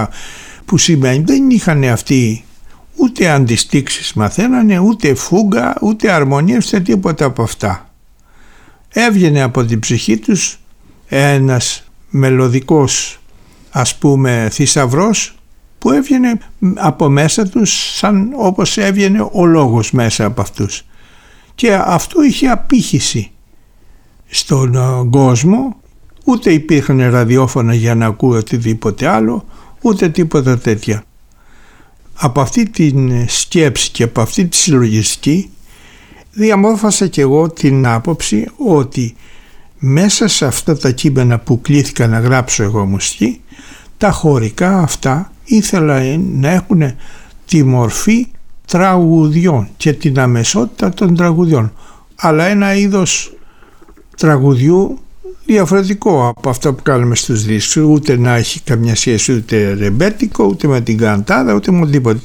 Που 0.66 0.78
σημαίνει 0.78 1.24
δεν 1.24 1.50
είχαν 1.50 1.84
αυτοί 1.84 2.44
ούτε 2.96 3.30
αντιστήξεις 3.30 4.14
μαθαίνανε, 4.14 4.80
ούτε 4.80 5.14
φούγκα, 5.14 5.76
ούτε 5.82 6.12
αρμονία, 6.12 6.58
ούτε 6.66 6.80
τίποτα 6.80 7.26
από 7.26 7.44
αυτά. 7.44 7.90
Έβγαινε 8.90 9.42
από 9.42 9.66
την 9.66 9.80
ψυχή 9.80 10.18
τους 10.18 10.60
ένας 11.08 11.84
μελωδικός 12.10 13.20
ας 13.72 13.98
πούμε 13.98 14.48
θησαυρός 14.52 15.36
που 15.80 15.92
έβγαινε 15.92 16.38
από 16.76 17.10
μέσα 17.10 17.48
τους 17.48 17.96
σαν 17.96 18.32
όπως 18.36 18.78
έβγαινε 18.78 19.30
ο 19.32 19.46
λόγος 19.46 19.92
μέσα 19.92 20.26
από 20.26 20.42
αυτούς. 20.42 20.86
Και 21.56 21.74
αυτό 21.74 22.24
είχε 22.24 22.48
απήχηση 22.48 23.33
στον 24.34 24.76
ε, 24.76 25.08
κόσμο, 25.10 25.76
ούτε 26.26 26.52
υπήρχαν 26.52 27.10
ραδιόφωνα 27.10 27.74
για 27.74 27.96
να 27.96 28.06
ακούω 28.06 28.38
οτιδήποτε 28.38 29.08
άλλο, 29.08 29.46
ούτε 29.82 30.10
τίποτα 30.10 30.58
τέτοια. 30.58 31.04
Από 32.14 32.42
αυτή 32.42 32.70
την 32.70 33.30
σκέψη 33.30 33.92
και 33.92 34.04
από 34.04 34.22
αυτή 34.22 34.46
τη 34.46 34.56
συλλογιστική 34.56 35.50
διαμόρφωσα 36.32 37.08
και 37.08 37.22
εγώ 37.22 37.50
την 37.50 37.88
άποψη 37.88 38.48
ότι 38.58 39.16
μέσα 39.80 40.28
σε 40.28 40.46
αυτά 40.46 40.78
τα 40.78 40.92
κείμενα 40.92 41.40
που 41.40 41.62
κλήθηκα 41.62 42.08
να 42.08 42.20
γράψω 42.20 42.64
εγώ 42.64 42.86
μουσική 42.86 43.42
τα 43.98 44.12
χωρικά 44.12 44.80
αυτά 44.80 45.32
ήθελα 45.46 46.18
να 46.18 46.50
έχουν 46.50 46.82
τη 47.46 47.64
μορφή 47.64 48.28
τραγουδιών 48.68 49.68
και 49.78 49.94
την 49.94 50.20
αμεσότητα 50.20 50.90
των 50.90 51.16
τραγουδιών 51.16 51.74
αλλά 52.16 52.46
ένα 52.46 52.76
είδος 52.76 53.34
τραγουδιού 54.18 55.00
διαφορετικό 55.46 56.28
από 56.28 56.50
αυτό 56.50 56.74
που 56.74 56.84
κάνουμε 56.84 57.16
στους 57.16 57.44
δίσκους. 57.44 57.84
Ούτε 57.84 58.18
να 58.18 58.36
έχει 58.36 58.62
καμιά 58.62 58.96
σχέση 58.96 59.34
ούτε 59.34 59.74
ρεμπέτικο 59.74 60.46
ούτε 60.46 60.68
με 60.68 60.82
την 60.82 60.98
καντάδα 60.98 61.54
ούτε 61.54 61.72
με 61.72 61.82
οτιδήποτε. 61.82 62.20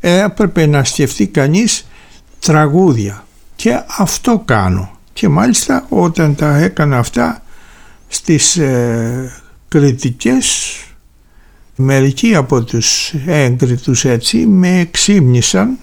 Ε, 0.00 0.22
έπρεπε 0.22 0.66
να 0.66 0.84
σκεφτεί 0.84 1.26
κανείς 1.26 1.86
τραγούδια. 2.38 3.26
Και 3.56 3.82
αυτό 3.98 4.42
κάνω. 4.44 4.90
Και 5.12 5.28
μάλιστα 5.28 5.86
όταν 5.88 6.34
τα 6.34 6.56
έκανα 6.56 6.98
αυτά 6.98 7.42
στις 8.08 8.56
ε, 8.56 9.32
κριτικές 9.68 10.76
μερικοί 11.76 12.34
από 12.34 12.64
τους 12.64 13.14
έγκριτους 13.26 14.04
έτσι 14.04 14.36
με 14.36 14.78
εξήμνησαν 14.78 15.78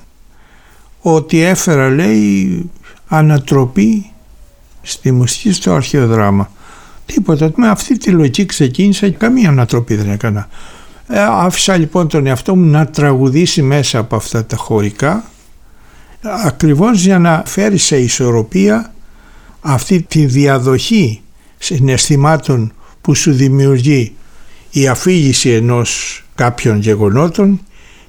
ότι 1.02 1.40
έφερα 1.40 1.90
λέει 1.90 2.70
ανατροπή 3.08 4.11
στη 4.82 5.12
μουσική 5.12 5.52
στο 5.52 5.74
αρχαίο 5.74 6.08
δράμα. 6.08 6.52
Τίποτα. 7.06 7.52
Με 7.56 7.68
αυτή 7.68 7.98
τη 7.98 8.12
λογική 8.12 8.46
ξεκίνησα 8.46 9.10
και 9.10 9.16
καμία 9.18 9.50
ανατροπή 9.50 9.96
δεν 9.96 10.12
έκανα. 10.12 10.50
Ε, 11.08 11.20
άφησα 11.20 11.78
λοιπόν 11.78 12.08
τον 12.08 12.26
εαυτό 12.26 12.56
μου 12.56 12.66
να 12.66 12.88
τραγουδήσει 12.88 13.62
μέσα 13.62 14.00
από 14.00 14.16
αυτά 14.16 14.46
τα 14.46 14.56
χωρικά 14.56 15.24
ακριβώς 16.22 17.02
για 17.04 17.20
να 17.20 17.44
φέρει 17.46 17.78
σε 17.78 17.98
ισορροπία 17.98 18.94
αυτή 19.62 20.02
τη 20.02 20.26
διαδοχή 20.26 21.22
συναισθημάτων 21.58 22.74
που 23.02 23.16
σου 23.16 23.34
δημιουργεί 23.34 24.16
η 24.72 24.88
αφήγηση 24.88 25.50
ενός 25.50 26.24
κάποιων 26.36 26.80
γεγονότων 26.80 27.62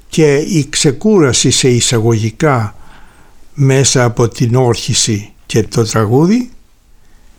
και 0.07 0.35
η 0.35 0.67
ξεκούραση 0.69 1.51
σε 1.51 1.69
εισαγωγικά 1.69 2.75
μέσα 3.53 4.03
από 4.03 4.27
την 4.27 4.55
όρχηση 4.55 5.31
και 5.45 5.63
το 5.63 5.83
τραγούδι 5.83 6.49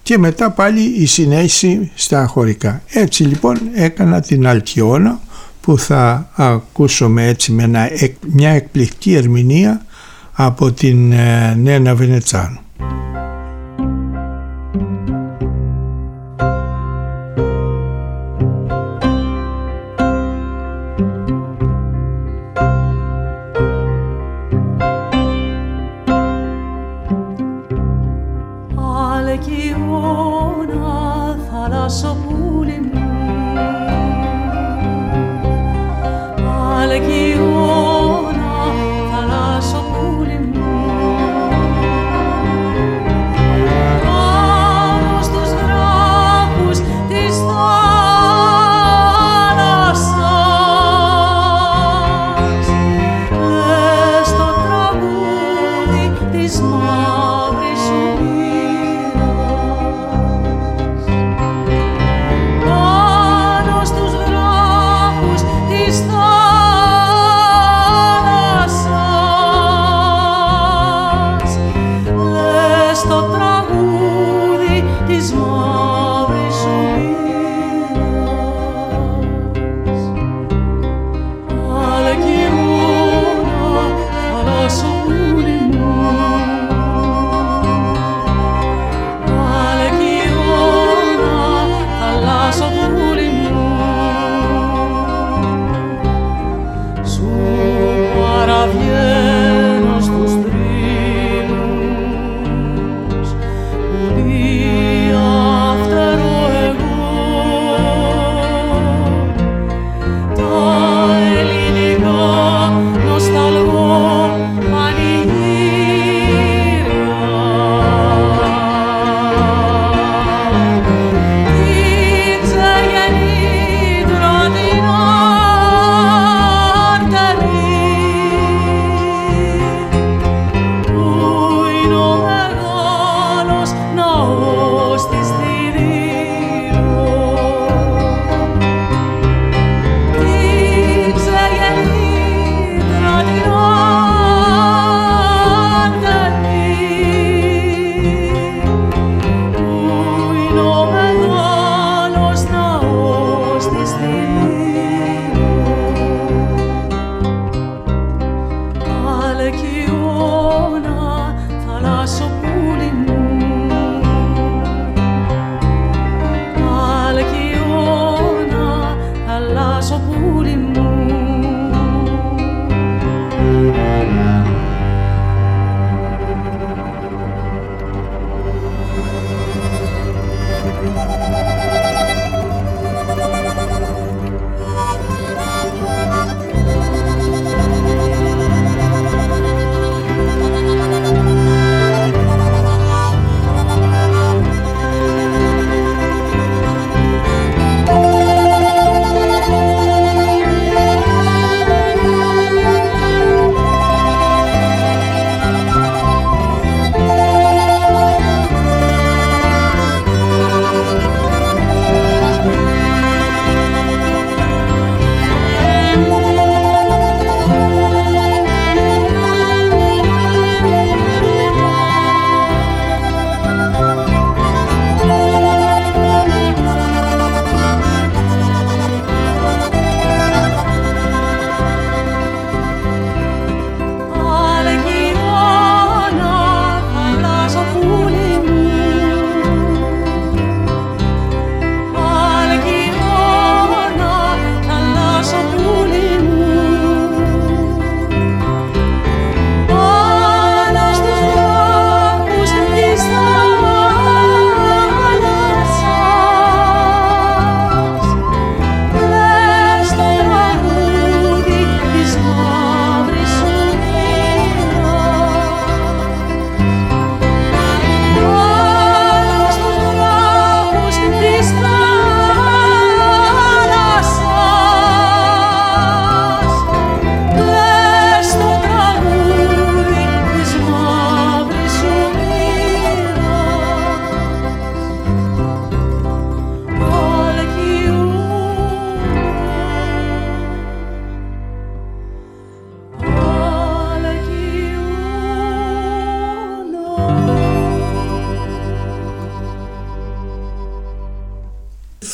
και 0.05 0.19
μετά 0.19 0.51
πάλι 0.51 0.81
η 0.81 1.07
συνέχιση 1.07 1.91
στα 1.95 2.27
χωρικά. 2.27 2.83
Έτσι 2.89 3.23
λοιπόν 3.23 3.59
έκανα 3.75 4.21
την 4.21 4.47
Αλκιώνα 4.47 5.21
που 5.61 5.79
θα 5.79 6.31
ακούσουμε 6.37 7.27
έτσι 7.27 7.53
με 7.53 7.91
μια 8.27 8.51
εκπληκτική 8.51 9.15
ερμηνεία 9.15 9.85
από 10.33 10.73
την 10.73 11.13
ε, 11.13 11.55
Νένα 11.55 11.95
Βενετσάνου. 11.95 12.59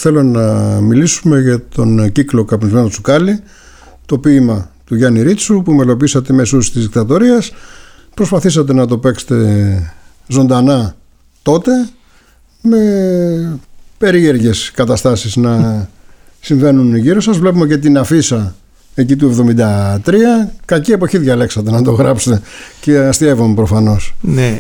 Θέλω 0.01 0.23
να 0.23 0.43
μιλήσουμε 0.81 1.41
για 1.41 1.63
τον 1.75 2.13
κύκλο 2.13 2.45
Καπνισμένο 2.45 2.89
Τσουκάλι, 2.89 3.41
το 4.07 4.19
ποίημα 4.19 4.71
του 4.85 4.95
Γιάννη 4.95 5.23
Ρίτσου 5.23 5.63
που 5.63 5.73
μελοποιήσατε 5.73 6.33
μεσούς 6.33 6.73
της 6.73 6.83
δικτατορίας. 6.83 7.53
Προσπαθήσατε 8.15 8.73
να 8.73 8.87
το 8.87 8.99
παίξετε 8.99 9.93
ζωντανά 10.27 10.97
τότε 11.43 11.71
με 12.63 13.59
περίεργες 13.99 14.71
καταστάσεις 14.75 15.37
να 15.37 15.89
συμβαίνουν 16.41 16.97
γύρω 16.97 17.21
σας. 17.21 17.39
Βλέπουμε 17.39 17.67
και 17.67 17.77
την 17.77 17.99
αφίσα 17.99 18.55
εκεί 18.95 19.17
του 19.17 19.27
73. 19.27 20.51
Κακή 20.65 20.93
εποχή 20.93 21.19
διαλέξατε 21.19 21.71
να 21.71 21.83
το 21.83 21.93
γράψετε 21.93 22.41
και 22.81 22.99
αστείευομαι 22.99 23.55
προφανώς. 23.55 24.15
Ναι. 24.21 24.59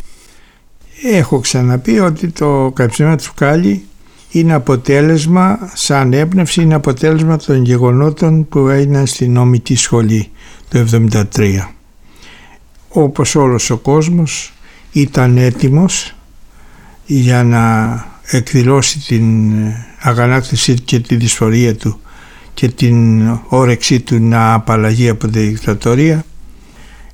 Έχω 1.02 1.40
ξαναπεί 1.40 1.98
ότι 1.98 2.28
το 2.28 2.72
Καπνισμένο 2.74 3.16
Τσουκάλι 3.16 3.84
είναι 4.30 4.54
αποτέλεσμα, 4.54 5.58
σαν 5.74 6.12
έμπνευση, 6.12 6.62
είναι 6.62 6.74
αποτέλεσμα 6.74 7.36
των 7.36 7.64
γεγονότων 7.64 8.48
που 8.48 8.68
έγιναν 8.68 9.06
στην 9.06 9.32
νομική 9.32 9.76
σχολή 9.76 10.30
το 10.68 10.86
1973. 11.12 11.68
Όπως 12.88 13.34
όλος 13.34 13.70
ο 13.70 13.76
κόσμος 13.76 14.52
ήταν 14.92 15.36
έτοιμος 15.36 16.14
για 17.06 17.44
να 17.44 17.94
εκδηλώσει 18.24 18.98
την 18.98 19.52
αγανάκτησή 20.00 20.74
και 20.74 21.00
τη 21.00 21.16
δυσφορία 21.16 21.76
του 21.76 22.00
και 22.54 22.68
την 22.68 23.28
όρεξή 23.48 24.00
του 24.00 24.18
να 24.22 24.52
απαλλαγεί 24.52 25.08
από 25.08 25.28
τη 25.28 25.40
δικτατορία 25.40 26.24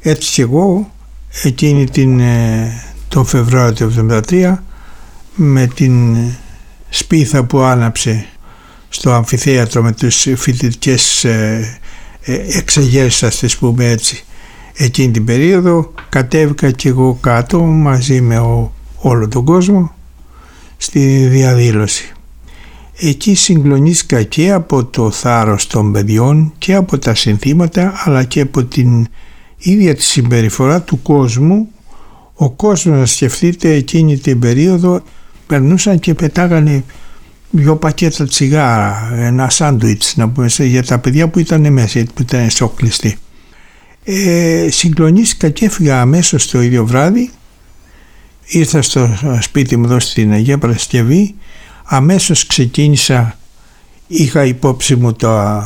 έτσι 0.01 0.33
και 0.33 0.43
εγώ 0.43 0.91
εκείνη 1.43 1.91
την, 1.91 2.21
ε, 2.21 2.73
το 3.09 3.25
Φεβρουάριο 3.25 3.73
του 3.73 3.93
1973 4.31 4.63
με 5.35 5.67
την 5.67 6.17
σπίθα 6.97 7.45
που 7.45 7.59
άναψε 7.59 8.27
στο 8.89 9.13
αμφιθέατρο 9.13 9.83
με 9.83 9.93
τους 9.93 10.27
φοιτητικές 10.37 11.25
ε, 11.25 11.79
ε, 12.23 12.35
εξεγέρσεις 12.59 13.23
ας 13.23 13.39
τις 13.39 13.57
πούμε 13.57 13.91
έτσι 13.91 14.25
εκείνη 14.77 15.11
την 15.11 15.25
περίοδο 15.25 15.93
κατέβηκα 16.09 16.71
και 16.71 16.89
εγώ 16.89 17.19
κάτω 17.21 17.61
μαζί 17.61 18.21
με 18.21 18.69
όλο 18.97 19.29
τον 19.29 19.45
κόσμο 19.45 19.95
στη 20.77 21.27
διαδήλωση. 21.27 22.13
Εκεί 22.99 23.35
συγκλονίστηκα 23.35 24.23
και 24.23 24.53
από 24.53 24.85
το 24.85 25.11
θάρρος 25.11 25.67
των 25.67 25.93
παιδιών 25.93 26.53
και 26.59 26.75
από 26.75 26.99
τα 26.99 27.15
συνθήματα 27.15 27.93
αλλά 28.05 28.25
και 28.25 28.41
από 28.41 28.65
την 28.65 29.07
ίδια 29.59 29.95
τη 29.95 30.03
συμπεριφορά 30.03 30.83
του 30.83 31.03
κόσμου. 31.03 31.69
Ο 32.35 32.51
κόσμος 32.51 32.99
να 32.99 33.07
σκεφτείτε 33.07 33.75
εκείνη 33.75 34.19
την 34.19 34.39
περίοδο 34.39 35.03
περνούσαν 35.47 35.99
και 35.99 36.15
πετάγανε 36.15 36.85
δυο 37.51 37.77
πακέτα 37.77 38.27
τσιγάρα, 38.27 39.13
ένα 39.15 39.51
σάντουιτς 39.51 40.17
να 40.17 40.29
πούμε 40.29 40.49
για 40.59 40.85
τα 40.85 40.99
παιδιά 40.99 41.29
που 41.29 41.39
ήταν 41.39 41.73
μέσα, 41.73 42.03
που 42.15 42.23
ήταν 42.23 42.41
εσωκλειστοί. 42.41 43.17
Ε, 44.05 44.67
συγκλονίστηκα 44.71 45.49
και 45.49 45.65
έφυγα 45.65 46.01
αμέσως 46.01 46.51
το 46.51 46.63
ίδιο 46.63 46.87
βράδυ. 46.87 47.31
Ήρθα 48.47 48.83
στο 48.83 49.17
σπίτι 49.41 49.77
μου 49.77 49.85
εδώ 49.85 50.01
στην 50.01 50.33
Αγία 50.33 50.59
Παρασκευή. 50.59 51.35
Αμέσως 51.85 52.47
ξεκίνησα 52.47 53.39
είχα 54.07 54.45
υπόψη 54.45 54.97
μου 54.97 55.13
το 55.13 55.63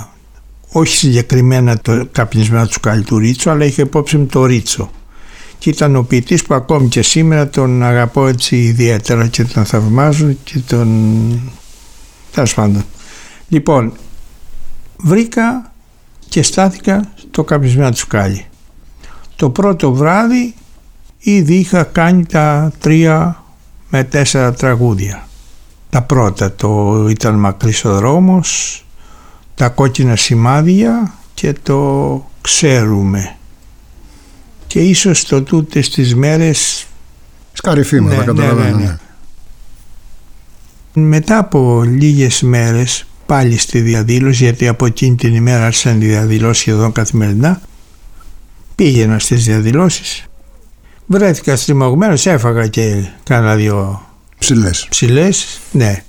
όχι 0.72 0.96
συγκεκριμένα 0.96 1.78
το 1.78 2.06
καπνισμένο 2.12 2.66
του 2.66 3.02
του 3.04 3.18
Ρίτσο 3.18 3.50
αλλά 3.50 3.64
είχα 3.64 3.82
υπόψη 3.82 4.16
μου 4.16 4.26
το 4.26 4.44
Ρίτσο 4.44 4.90
και 5.60 5.70
ήταν 5.70 5.96
ο 5.96 6.02
ποιητής 6.02 6.42
που 6.44 6.54
ακόμη 6.54 6.88
και 6.88 7.02
σήμερα 7.02 7.48
τον 7.48 7.82
αγαπώ 7.82 8.26
έτσι 8.26 8.56
ιδιαίτερα 8.56 9.26
και 9.26 9.44
τον 9.44 9.64
θαυμάζω 9.64 10.32
και 10.44 10.58
τον 10.58 11.52
τέλος 12.32 12.54
πάντων 12.54 12.84
λοιπόν 13.48 13.92
βρήκα 14.96 15.72
και 16.28 16.42
στάθηκα 16.42 17.12
στο 17.14 17.44
καπνισμένο 17.44 17.90
του 17.90 18.06
Κάλι 18.06 18.44
το 19.36 19.50
πρώτο 19.50 19.92
βράδυ 19.92 20.54
ήδη 21.18 21.54
είχα 21.54 21.82
κάνει 21.82 22.26
τα 22.26 22.72
τρία 22.78 23.44
με 23.88 24.04
τέσσερα 24.04 24.52
τραγούδια. 24.52 25.28
Τα 25.90 26.02
πρώτα 26.02 26.52
το 26.52 27.06
ήταν 27.10 27.34
μακρύς 27.34 27.84
ο 27.84 27.94
δρόμος, 27.94 28.84
τα 29.54 29.68
κόκκινα 29.68 30.16
σημάδια 30.16 31.14
και 31.34 31.52
το 31.52 32.30
ξέρουμε. 32.40 33.36
Και 34.70 34.80
ίσως 34.80 35.24
το 35.24 35.42
τούτες 35.42 35.90
τις 35.90 36.14
μέρες... 36.14 36.86
Σκαριφίμα, 37.52 38.08
ναι, 38.08 38.24
καταλαβαίνω. 38.24 38.76
Ναι, 38.76 38.82
ναι, 38.84 38.98
ναι. 40.92 41.02
Μετά 41.02 41.38
από 41.38 41.82
λίγες 41.82 42.42
μέρες 42.42 43.06
πάλι 43.26 43.58
στη 43.58 43.80
διαδήλωση 43.80 44.44
γιατί 44.44 44.68
από 44.68 44.86
εκείνη 44.86 45.16
την 45.16 45.34
ημέρα 45.34 45.64
άρχισαν 45.64 45.98
τη 45.98 46.06
διαδηλώσεις 46.06 46.58
σχεδόν 46.58 46.92
καθημερινά 46.92 47.60
πήγαινα 48.74 49.18
στις 49.18 49.44
διαδηλώσεις 49.44 50.24
Βρέθηκα 51.06 51.56
στριμωγμένος, 51.56 52.26
έφαγα 52.26 52.66
και 52.66 53.04
κάνα 53.22 53.56
δύο 53.56 54.02
ψηλές. 54.38 54.86
ψηλές 54.90 55.60
ναι. 55.72 56.04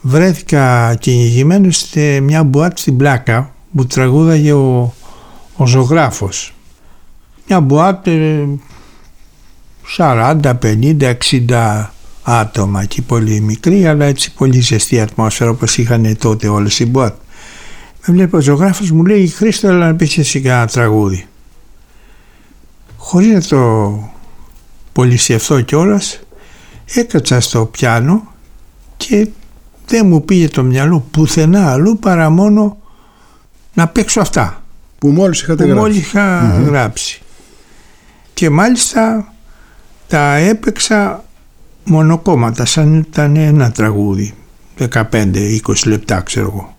Βρέθηκα 0.00 0.94
κυνηγημένος 0.94 1.76
σε 1.76 2.20
μια 2.20 2.44
μπουάτ 2.44 2.78
στην 2.78 2.96
Πλάκα 2.96 3.54
που 3.76 3.86
τραγούδαγε 3.86 4.52
ο, 4.52 4.94
ο 5.56 5.66
ζωγράφος. 5.66 6.55
Μια 7.48 7.60
μπουάτ 7.60 8.06
40, 9.96 10.40
50, 10.62 11.14
60 11.48 11.86
άτομα 12.22 12.84
και 12.84 13.02
πολύ 13.02 13.40
μικρή 13.40 13.86
αλλά 13.86 14.04
έτσι 14.04 14.32
πολύ 14.32 14.60
ζεστή 14.60 15.00
ατμόσφαιρα 15.00 15.50
όπως 15.50 15.78
είχαν 15.78 16.16
τότε 16.18 16.48
όλες 16.48 16.78
οι 16.78 16.86
μπουάτ. 16.86 17.14
Με 18.06 18.14
βλέπει 18.14 18.36
ο 18.36 18.40
ζωγράφος 18.40 18.90
μου 18.90 19.04
λέει 19.04 19.26
Χρήστο 19.26 19.68
έλα 19.68 19.86
να 19.86 19.94
πεις 19.94 20.18
εσύ 20.18 20.40
κανένα 20.40 20.66
τραγούδι. 20.66 21.26
Χωρίς 22.96 23.32
να 23.32 23.40
το 23.40 23.98
πολυσιευθώ 24.92 25.60
κιόλας, 25.60 26.20
έκατσα 26.94 27.40
στο 27.40 27.66
πιάνο 27.66 28.32
και 28.96 29.28
δεν 29.86 30.06
μου 30.06 30.24
πήγε 30.24 30.48
το 30.48 30.62
μυαλό 30.62 31.06
πουθενά 31.10 31.70
αλλού 31.72 31.98
παρά 31.98 32.30
μόνο 32.30 32.76
να 33.74 33.88
παίξω 33.88 34.20
αυτά. 34.20 34.62
Που 34.98 35.08
μόλις 35.08 35.40
είχατε 35.40 35.64
που 35.64 35.70
γράψει. 35.70 35.80
Μόλις 35.82 36.06
είχα 36.06 36.60
γράψει. 36.66 37.20
Και 38.36 38.50
μάλιστα 38.50 39.32
τα 40.08 40.34
έπαιξα 40.34 41.24
μονοκόμματα 41.84 42.64
σαν 42.64 42.94
ήταν 42.98 43.36
ένα 43.36 43.72
τραγούδι. 43.72 44.34
15-20 44.78 45.58
λεπτά 45.86 46.20
ξέρω 46.20 46.46
εγώ. 46.46 46.76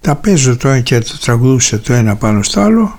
Τα 0.00 0.14
παίζω 0.14 0.56
το 0.56 0.68
ένα 0.68 0.80
και 0.80 0.98
το 0.98 1.18
τραγουδούσα 1.18 1.80
το 1.80 1.92
ένα 1.92 2.16
πάνω 2.16 2.42
στο 2.42 2.60
άλλο 2.60 2.98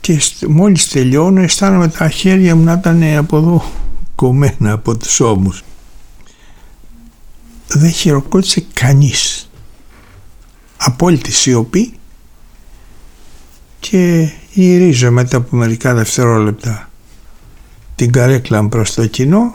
και 0.00 0.20
μόλις 0.48 0.88
τελειώνω 0.88 1.40
αισθάνομαι 1.40 1.88
τα 1.88 2.08
χέρια 2.08 2.56
μου 2.56 2.64
να 2.64 2.72
ήταν 2.72 3.16
από 3.16 3.36
εδώ 3.36 3.64
κομμένα 4.14 4.72
από 4.72 4.96
τους 4.96 5.20
ώμους. 5.20 5.62
Δεν 7.66 7.90
χειροκρότησε 7.90 8.66
κανείς. 8.72 9.50
Απόλυτη 10.76 11.32
σιωπή 11.32 11.92
και 13.80 14.30
γυρίζω 14.60 15.10
μετά 15.10 15.36
από 15.36 15.56
μερικά 15.56 15.94
δευτερόλεπτα 15.94 16.90
την 17.94 18.12
καρέκλα 18.12 18.62
μου 18.62 18.68
προς 18.68 18.94
το 18.94 19.06
κοινό 19.06 19.54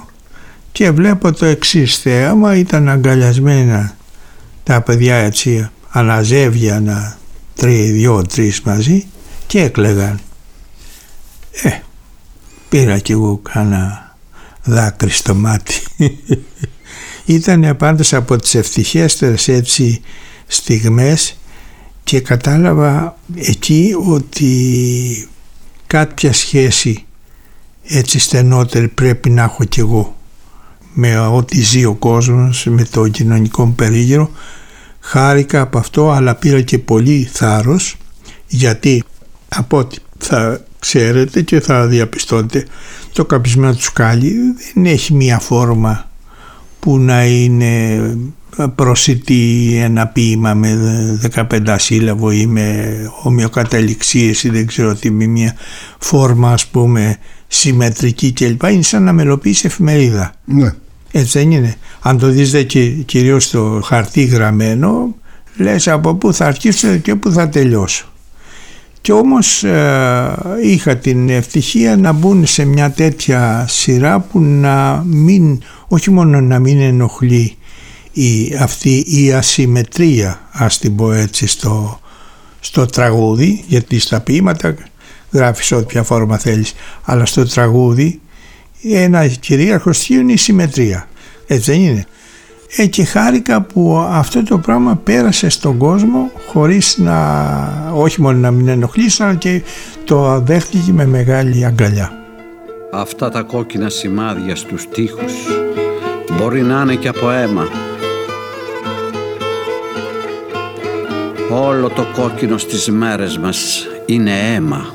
και 0.72 0.92
βλέπω 0.92 1.34
το 1.34 1.46
εξής 1.46 1.98
θέαμα 1.98 2.56
ήταν 2.56 2.90
αγκαλιασμένα 2.90 3.96
τα 4.64 4.82
παιδιά 4.82 5.16
έτσι 5.16 5.70
αναζεύγια 5.90 6.80
να 6.80 7.18
τρία, 7.56 7.92
δυο, 7.92 8.22
τρεις 8.22 8.62
μαζί 8.62 9.06
και 9.48 9.62
έκλεγαν. 9.62 10.20
Ε, 11.52 11.70
πήρα 12.70 13.00
κι 13.00 13.12
εγώ 13.12 13.38
κάνα 13.38 14.16
δάκρυ 14.64 15.10
στο 15.10 15.36
μάτι. 15.36 15.76
Ήταν 17.26 17.78
πάντως 17.78 18.14
από 18.14 18.36
τις 18.36 18.56
ευτυχέστερες 18.56 19.48
έτσι 19.48 20.02
στιγμές 20.48 21.38
και 22.06 22.20
κατάλαβα 22.20 23.18
εκεί 23.36 23.96
ότι 24.08 25.28
κάποια 25.88 26.34
σχέση 26.34 27.06
έτσι 27.84 28.20
στενότερη 28.20 28.88
πρέπει 28.88 29.30
να 29.30 29.44
έχω 29.44 29.64
κι 29.64 29.80
εγώ 29.80 30.16
με 30.94 31.18
ό,τι 31.20 31.62
ζει 31.62 31.86
ο 31.86 31.94
κόσμος, 31.94 32.66
με 32.66 32.84
το 32.84 33.08
κοινωνικό 33.08 33.74
περίγυρο. 33.76 34.32
Χάρηκα 35.00 35.62
από 35.62 35.78
αυτό 35.78 36.12
αλλά 36.12 36.36
πήρα 36.36 36.62
και 36.62 36.80
πολύ 36.80 37.30
θάρρος 37.32 37.98
γιατί 38.48 39.04
από 39.50 39.78
ό,τι 39.78 39.98
θα 40.18 40.64
ξέρετε 40.80 41.42
και 41.42 41.60
θα 41.60 41.88
διαπιστώνετε 41.88 42.66
το 43.12 43.26
καπισμένο 43.26 43.74
του 43.74 43.82
σκάλι 43.82 44.34
δεν 44.74 44.86
έχει 44.86 45.14
μία 45.14 45.40
φόρμα 45.40 46.10
που 46.80 46.98
να 46.98 47.26
είναι 47.26 48.00
προσιτή 48.76 49.74
ένα 49.84 50.08
ποίημα 50.08 50.54
με 50.54 51.20
15 51.36 51.76
σύλλαβο 51.78 52.32
ή 52.32 52.46
με 52.46 52.96
ομοιοκαταληξίες 53.24 54.44
ή 54.44 54.50
δεν 54.50 54.66
ξέρω 54.66 54.96
τι 54.96 55.12
με 55.12 55.26
μια 55.26 55.56
φόρμα 55.98 56.52
ας 56.52 56.68
πούμε 56.68 57.18
συμμετρική 57.48 58.34
κλπ. 58.34 58.64
Είναι 58.64 58.82
σαν 58.82 59.04
να 59.04 59.14
μελοποιήσει 59.14 59.66
εφημερίδα. 59.66 60.34
Ναι. 60.46 60.74
Έτσι 61.12 61.40
δεν 61.40 61.52
είναι. 61.52 61.76
Αν 62.02 62.18
το 62.18 62.28
δεις 62.28 62.66
και 62.68 62.86
κυρίως 62.90 63.44
στο 63.44 63.82
χαρτί 63.84 64.24
γραμμένο 64.24 65.16
λες 65.58 65.88
από 65.88 66.16
πού 66.16 66.34
θα 66.34 66.46
αρχίσω 66.46 66.98
και 66.98 67.16
πού 67.16 67.32
θα 67.32 67.50
τελειώσω. 67.50 68.06
Και 69.02 69.12
όμως 69.12 69.64
ε, 69.64 70.36
είχα 70.64 70.96
την 70.98 71.30
ευτυχία 71.30 71.98
να 71.98 72.12
μπουν 72.12 72.46
σε 72.46 72.66
μια 72.66 72.92
τέτοια 72.92 73.66
σειρά 73.68 74.20
που 74.20 74.40
να 74.42 75.04
μην, 75.06 75.62
όχι 75.88 76.12
μόνο 76.12 76.42
να 76.42 76.60
μην 76.60 76.80
ενοχλεί 76.80 77.58
η, 78.16 78.56
αυτή 78.60 79.04
η 79.08 79.34
ασυμμετρία 79.34 80.40
ας 80.52 80.80
την 80.80 80.96
πω 80.96 81.12
έτσι 81.12 81.48
στο, 81.48 82.00
στο 82.60 82.86
τραγούδι 82.86 83.64
γιατί 83.68 84.00
στα 84.00 84.20
ποίηματα 84.20 84.76
γράφεις 85.32 85.72
όποια 85.72 86.04
φόρμα 86.04 86.38
θέλεις 86.38 86.74
αλλά 87.04 87.26
στο 87.26 87.46
τραγούδι 87.48 88.22
ένα 88.82 89.28
κυρίαρχο 89.28 89.94
στοιχείο 89.94 90.20
είναι 90.20 90.32
η 90.32 90.38
συμμετρία 90.38 91.08
έτσι 91.48 91.72
δεν 91.72 91.82
είναι 91.82 92.06
Ε, 92.78 92.86
και 92.86 93.04
χάρηκα 93.04 93.62
που 93.62 93.98
αυτό 94.10 94.44
το 94.44 94.58
πράγμα 94.58 94.96
πέρασε 94.96 95.50
στον 95.50 95.78
κόσμο 95.78 96.32
χωρίς 96.48 96.98
να, 96.98 97.92
όχι 97.94 98.22
μόνο 98.22 98.38
να 98.38 98.52
μην 98.52 98.68
ενοχλήσει, 98.68 99.24
αλλά 99.24 99.36
και 99.36 99.62
το 100.04 100.40
δέχτηκε 100.46 100.94
με 100.94 101.06
μεγάλη 101.06 101.66
αγκαλιά. 101.66 102.12
Αυτά 102.92 103.30
τα 103.30 103.42
κόκκινα 103.42 103.90
σημάδια 103.90 104.56
στους 104.56 104.90
τοίχους 104.90 105.34
μπορεί 106.38 106.62
να 106.62 106.82
είναι 106.82 106.96
και 106.96 107.08
από 107.08 107.32
αίμα. 107.32 107.68
Όλο 111.64 111.90
το 111.90 112.06
κόκκινο 112.16 112.58
στις 112.58 112.90
μέρες 112.90 113.38
μας 113.38 113.88
είναι 114.06 114.32
αίμα. 114.32 114.86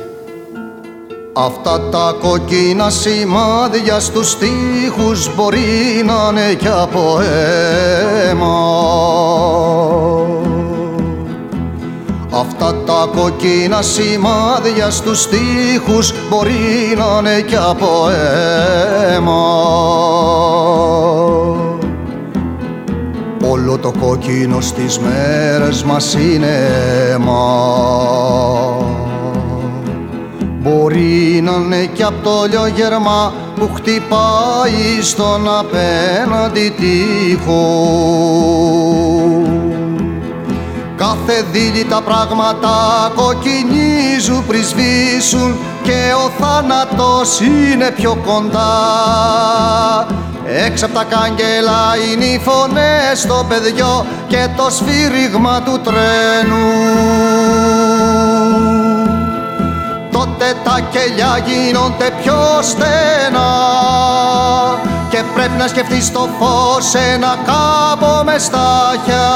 Αυτά 1.32 1.80
τα 1.90 2.14
κοκκίνα 2.20 2.90
σημάδια 2.90 4.00
στους 4.00 4.36
τοίχους 4.38 5.34
μπορεί 5.34 6.02
να 6.04 6.28
είναι 6.30 6.54
κι 6.54 6.68
από 6.68 7.20
αίμα 7.20 8.58
Αυτά 12.30 12.74
τα 12.86 13.08
κοκκίνα 13.16 13.82
σημάδια 13.82 14.90
στους 14.90 15.26
τοίχους 15.26 16.12
μπορεί 16.28 16.94
να 16.96 17.18
είναι 17.18 17.40
κι 17.40 17.56
από 17.56 18.08
αίμα 18.08 19.40
Όλο 23.61 23.78
το 23.78 23.92
κόκκινο 24.00 24.61
στις 24.61 24.98
μέρες 24.98 25.82
μας 25.82 26.14
είναι 26.14 26.68
αίμα. 27.11 27.42
Μπορεί 30.62 31.40
να 31.42 31.52
είναι 31.52 31.86
κι 31.86 32.02
απ' 32.02 32.22
το 32.22 32.46
λιογερμά 32.50 33.32
που 33.54 33.70
χτυπάει 33.74 35.02
στον 35.02 35.48
απέναντι 35.58 36.74
τείχο 36.76 37.62
Κάθε 40.96 41.44
δίλη 41.52 41.84
τα 41.84 42.02
πράγματα 42.02 42.70
κοκκινίζουν 43.14 44.46
πριν 44.46 44.64
σβήσουν 44.64 45.56
και 45.82 46.12
ο 46.26 46.30
θάνατος 46.44 47.40
είναι 47.40 47.90
πιο 47.96 48.18
κοντά 48.26 48.70
Έξω 50.53 50.86
απ' 50.86 50.94
τα 50.94 51.05
κάγκελα 51.05 51.96
είναι 52.12 52.24
οι 52.24 52.40
φωνές 52.44 53.20
στο 53.20 53.46
παιδιό 53.48 54.07
και 54.26 54.48
το 54.57 54.70
σφύριγμα 54.70 55.62
του 55.62 55.80
τρένου. 55.80 56.68
Τότε 60.12 60.55
τα 60.64 60.80
κελιά 60.90 61.38
γίνονται 61.46 62.11
πιο 62.22 62.38
στενά 62.62 63.53
και 65.09 65.22
πρέπει 65.34 65.57
να 65.59 65.66
σκεφτείς 65.66 66.12
το 66.12 66.28
φως 66.38 66.94
ένα 66.94 67.38
κάμπο 67.44 68.24
μες 68.24 68.42
στάχια 68.42 69.28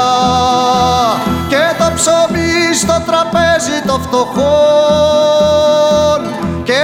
και 1.47 1.63
το 1.77 1.91
ψωμί 1.95 2.73
στο 2.73 3.01
τραπέζι 3.05 3.81
το 3.85 3.99
φτωχό 4.03 5.34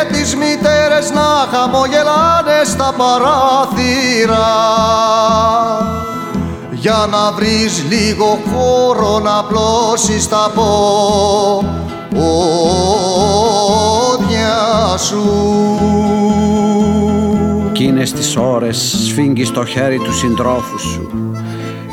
και 0.02 0.14
τις 0.14 0.36
μητέρες 0.36 1.12
να 1.12 1.48
χαμογελάνε 1.52 2.64
στα 2.66 2.94
παράθυρα 2.98 4.48
για 6.72 7.08
να 7.12 7.32
βρεις 7.32 7.84
λίγο 7.90 8.40
χώρο 8.54 9.20
να 9.20 9.44
πλώσεις 9.44 10.28
τα 10.28 10.52
πόδια 10.56 10.88
σου. 14.98 15.24
Κίνες 17.72 18.12
τις 18.12 18.36
ώρες 18.36 18.96
σφίγγεις 19.06 19.52
το 19.52 19.66
χέρι 19.66 19.98
του 19.98 20.14
συντρόφου 20.14 20.80
σου 20.80 21.10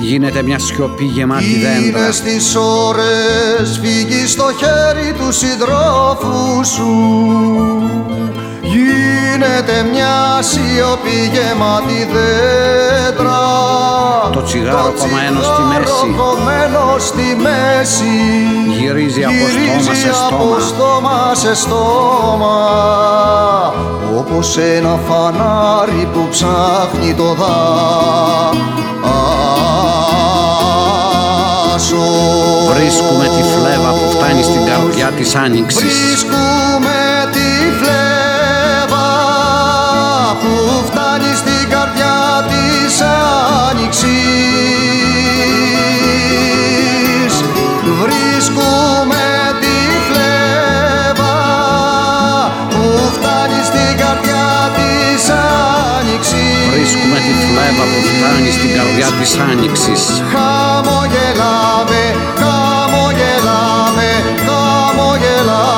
Γίνεται 0.00 0.42
μια 0.42 0.58
σιωπή 0.58 1.04
γεμάτη 1.04 1.44
δέντρα. 1.44 1.78
Γίνες 1.78 2.20
τις 2.20 2.56
ώρες 2.56 3.80
φύγεις 3.82 4.30
στο 4.30 4.44
χέρι 4.58 5.12
του 5.12 5.32
συντρόφου 5.32 6.64
σου. 6.64 6.92
Γίνεται 8.62 9.88
μια 9.92 10.42
σιωπή 10.42 11.30
γεμάτη 11.32 12.08
δέντρα. 12.12 13.40
Το 14.32 14.42
τσιγάρο 14.42 14.94
κομμένο 14.98 15.40
στη 15.42 15.62
μέση. 15.62 16.14
κομμένο 16.16 16.96
στη 16.98 17.36
μέση. 17.42 18.04
Γυρίζει 18.78 19.24
από 19.24 19.34
στόμα 19.48 19.94
σε 19.94 20.08
από 20.26 20.60
στόμα. 20.60 20.60
στόμα 20.60 21.34
σε 21.34 21.54
στόμα. 21.54 22.56
Όπως 24.18 24.58
ένα 24.58 24.98
φανάρι 25.08 26.08
που 26.12 26.28
ψάχνει 26.30 27.14
το 27.14 27.34
δάσο 31.78 31.96
Βρίσκουμε 32.74 33.24
τη 33.24 33.42
φλέβα 33.52 33.90
που 33.90 34.10
φτάνει 34.10 34.42
στην 34.42 34.64
καρδιά 34.66 35.10
της 35.16 35.34
άνοιξης. 35.34 35.82
Βρίσκουμε 35.82 37.28
τη 37.32 37.48
φλέβα 37.78 39.08
που 40.40 40.52
φτάνει 40.86 41.32
στην 41.36 41.68
καρδιά 41.70 42.18
της 42.50 42.94
άνοιξης. 43.70 44.08
Βρίσκουμε 48.02 49.24
τη 49.60 49.76
φλέβα 50.08 51.36
που 52.70 52.82
φτάνει 53.14 53.60
στην 53.70 53.92
καρδιά 54.00 54.46
της 54.76 55.22
άνοιξης. 55.98 56.58
Βρίσκουμε 56.70 57.18
τη 57.26 57.32
φλέβα 57.48 57.84
που 57.92 58.00
φτάνει 58.08 58.50
στην 58.50 58.70
καρδιά 58.76 59.08
της 59.20 59.30
άνοιξης 59.50 60.02
Χαμογελάμε, 61.38 62.02
χαμογελάμε, 62.38 64.10
χαμογελάμε. 64.44 65.68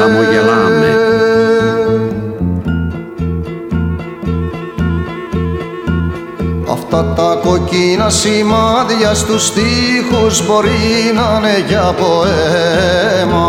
Χαμογελάμε. 0.00 0.94
Αυτά 6.72 7.04
τα 7.16 7.40
κοκκίνα 7.44 8.10
σημάδια 8.10 9.14
στους 9.14 9.52
τοίχους 9.52 10.46
μπορεί 10.46 11.12
να 11.14 11.38
είναι 11.38 11.64
για 11.68 11.94
ποέμα 11.98 13.46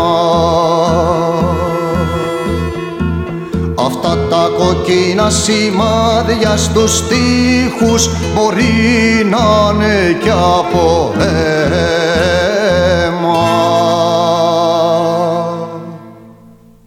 κοκκίνα 4.58 5.30
σημάδια 5.30 6.56
στους 6.56 7.02
τοίχους 7.08 8.08
μπορεί 8.34 9.24
να 9.30 9.72
είναι 9.74 10.18
κι 10.22 10.30
από 10.30 11.12
αίμα. 11.18 12.06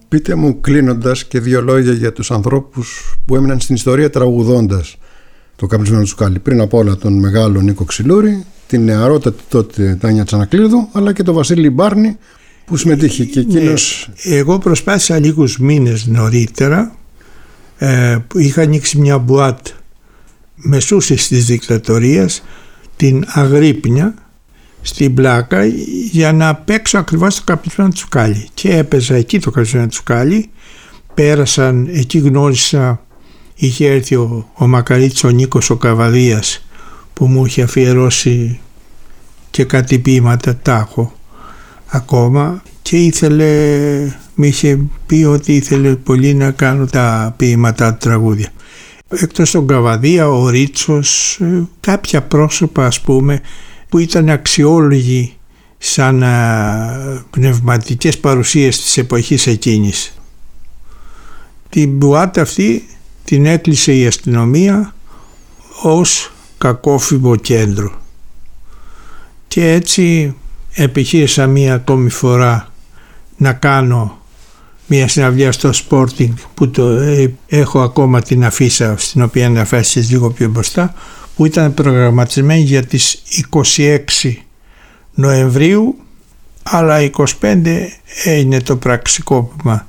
Πείτε 0.08 0.36
μου 0.36 0.62
κλείνοντας 0.62 1.26
και 1.26 1.40
δύο 1.40 1.62
λόγια 1.62 1.92
για 1.92 2.14
τους 2.14 2.32
ανθρώπους 2.32 3.16
που 3.26 3.36
έμειναν 3.36 3.60
στην 3.60 3.76
ιστορία 3.76 4.10
τραγουδώντας 4.10 4.98
το 5.56 5.66
καπνισμένο 5.68 6.04
Τσουκάλι. 6.04 6.40
Πριν 6.40 6.62
από 6.62 6.78
όλα 6.78 6.96
τον 6.96 7.20
μεγάλο 7.20 7.62
Νίκο 7.62 7.84
Ξυλούρη, 7.84 8.46
την 8.68 8.84
νεαρότατη 8.84 9.44
τότε 9.50 9.98
Τάνια 10.00 10.26
Τσανακλείδου, 10.26 10.88
αλλά 10.92 11.14
και 11.14 11.24
τον 11.24 11.36
Βασίλη 11.36 11.70
Μπάρνη 11.70 12.18
που 12.66 12.78
συμμετείχε 12.78 13.24
και 13.26 13.40
εκείνος... 13.40 14.10
Ναι. 14.24 14.36
Εγώ 14.36 14.58
προσπάθησα 14.58 15.20
λίγους 15.20 15.58
μήνες 15.60 16.06
νωρίτερα 16.08 16.96
ε, 17.84 18.18
που 18.28 18.40
είχα 18.40 18.62
ανοίξει 18.62 19.00
μια 19.00 19.18
μπουάτ 19.18 19.68
μεσούσης 20.56 21.28
της 21.28 21.46
δικτατορίας 21.46 22.44
την 22.96 23.24
Αγρύπνια 23.28 24.14
στην 24.82 25.14
Πλάκα 25.14 25.66
για 26.12 26.34
να 26.34 26.56
παίξω 26.56 26.98
ακριβώς 26.98 27.36
το 27.36 27.42
καπνισμένο 27.46 27.92
Τσουκάλι. 27.92 28.48
Και 28.54 28.78
έπαιζα 28.78 29.16
εκεί 29.16 29.40
το 29.40 29.52
καπνισμένο 29.52 29.88
Τσουκάλι. 29.88 30.50
Πέρασαν, 31.14 31.88
εκεί 31.92 32.18
γνώρισα 32.18 33.06
είχε 33.56 33.88
έρθει 33.88 34.16
ο, 34.16 34.50
ο 34.54 34.68
Μακαρίτης 34.68 35.24
ο 35.24 35.30
Νίκος 35.30 35.70
ο 35.70 35.76
Καβαδίας 35.76 36.66
που 37.14 37.26
μου 37.26 37.46
είχε 37.46 37.62
αφιερώσει 37.62 38.60
και 39.52 39.64
κάτι 39.64 40.00
ποίηματα 40.00 40.56
τα 40.56 40.78
έχω 40.78 41.14
ακόμα 41.86 42.62
και 42.82 42.98
ήθελε, 42.98 43.48
μου 44.36 44.44
είχε 44.44 44.80
πει 45.06 45.24
ότι 45.24 45.56
ήθελε 45.56 45.96
πολύ 45.96 46.34
να 46.34 46.52
κάνω 46.52 46.86
τα 46.86 47.34
ποίηματα 47.38 47.92
του 47.92 47.98
τραγούδια. 48.00 48.50
Εκτός 49.10 49.52
τον 49.52 49.68
Καβαδία, 49.68 50.30
ο 50.30 50.50
Ρίτσος, 50.50 51.40
ε, 51.42 51.68
κάποια 51.80 52.22
πρόσωπα 52.22 52.86
ας 52.86 53.02
πούμε 53.02 53.42
που 53.90 53.98
ήταν 53.98 54.30
αξιόλογοι 54.30 55.34
σαν 55.78 56.24
α, 56.24 57.24
πνευματικές 57.30 58.18
παρουσίες 58.18 58.82
της 58.82 58.98
εποχής 58.98 59.48
εκείνης. 59.48 60.14
Την 61.70 61.90
μπουάτα 61.90 62.42
αυτή 62.42 62.88
την 63.24 63.46
έκλεισε 63.46 63.94
η 63.94 64.06
αστυνομία 64.08 64.94
ως 65.82 66.32
κακόφημο 66.58 67.36
κέντρο. 67.36 68.02
Και 69.48 69.72
έτσι 69.72 70.36
επιχείρησα 70.74 71.48
μία 71.48 71.74
ακόμη 71.74 72.10
φορά 72.10 72.71
να 73.42 73.54
κάνω 73.54 74.18
μια 74.88 75.08
συναυλία 75.08 75.52
στο 75.52 75.70
Sporting 75.74 76.34
που 76.54 76.70
το, 76.70 76.88
ε, 76.88 77.34
έχω 77.48 77.82
ακόμα 77.82 78.22
την 78.22 78.46
αφίσα 78.46 78.96
στην 78.98 79.22
οποία 79.22 79.46
αναφέρσεις 79.46 80.12
λίγο 80.12 80.32
πιο 80.32 80.50
μπροστά 80.50 80.94
που 81.36 81.46
ήταν 81.46 81.74
προγραμματισμένη 81.74 82.62
για 82.62 82.86
τις 82.86 83.22
26 83.52 84.34
Νοεμβρίου 85.14 85.96
αλλά 86.64 86.98
25 87.42 87.88
έγινε 88.24 88.62
το 88.62 88.76
πραξικόπημα 88.76 89.88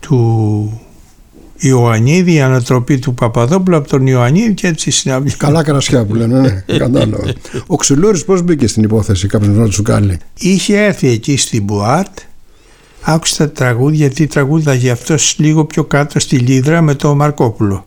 του 0.00 0.80
Ιωαννίδη, 1.58 2.32
η 2.32 2.40
ανατροπή 2.40 2.98
του 2.98 3.14
Παπαδόπουλου 3.14 3.76
από 3.76 3.88
τον 3.88 4.06
Ιωαννίδη 4.06 4.54
και 4.54 4.66
έτσι 4.66 4.90
συναυλία. 4.90 5.34
Καλά 5.36 5.62
κρασιά 5.62 6.04
που 6.04 6.14
λένε, 6.14 6.40
ναι, 6.40 6.64
κατάλαβα. 6.78 7.32
Ο 7.66 7.76
Ξυλούρης 7.76 8.24
πώς 8.24 8.42
μπήκε 8.42 8.66
στην 8.66 8.82
υπόθεση 8.82 9.26
κάποιος 9.26 9.56
να 9.56 9.68
του 9.68 9.82
κάνει; 9.82 10.16
Είχε 10.38 10.84
έρθει 10.84 11.08
εκεί 11.08 11.36
στην 11.36 11.62
Μπουάρτ, 11.62 12.18
άκουσε 13.02 13.36
τα 13.36 13.50
τραγούδια, 13.50 13.98
γιατί 13.98 14.26
τραγούδαγε 14.26 14.90
αυτός 14.90 15.36
λίγο 15.38 15.64
πιο 15.64 15.84
κάτω 15.84 16.20
στη 16.20 16.36
Λίδρα 16.36 16.80
με 16.82 16.94
τον 16.94 17.16
Μαρκόπουλο. 17.16 17.86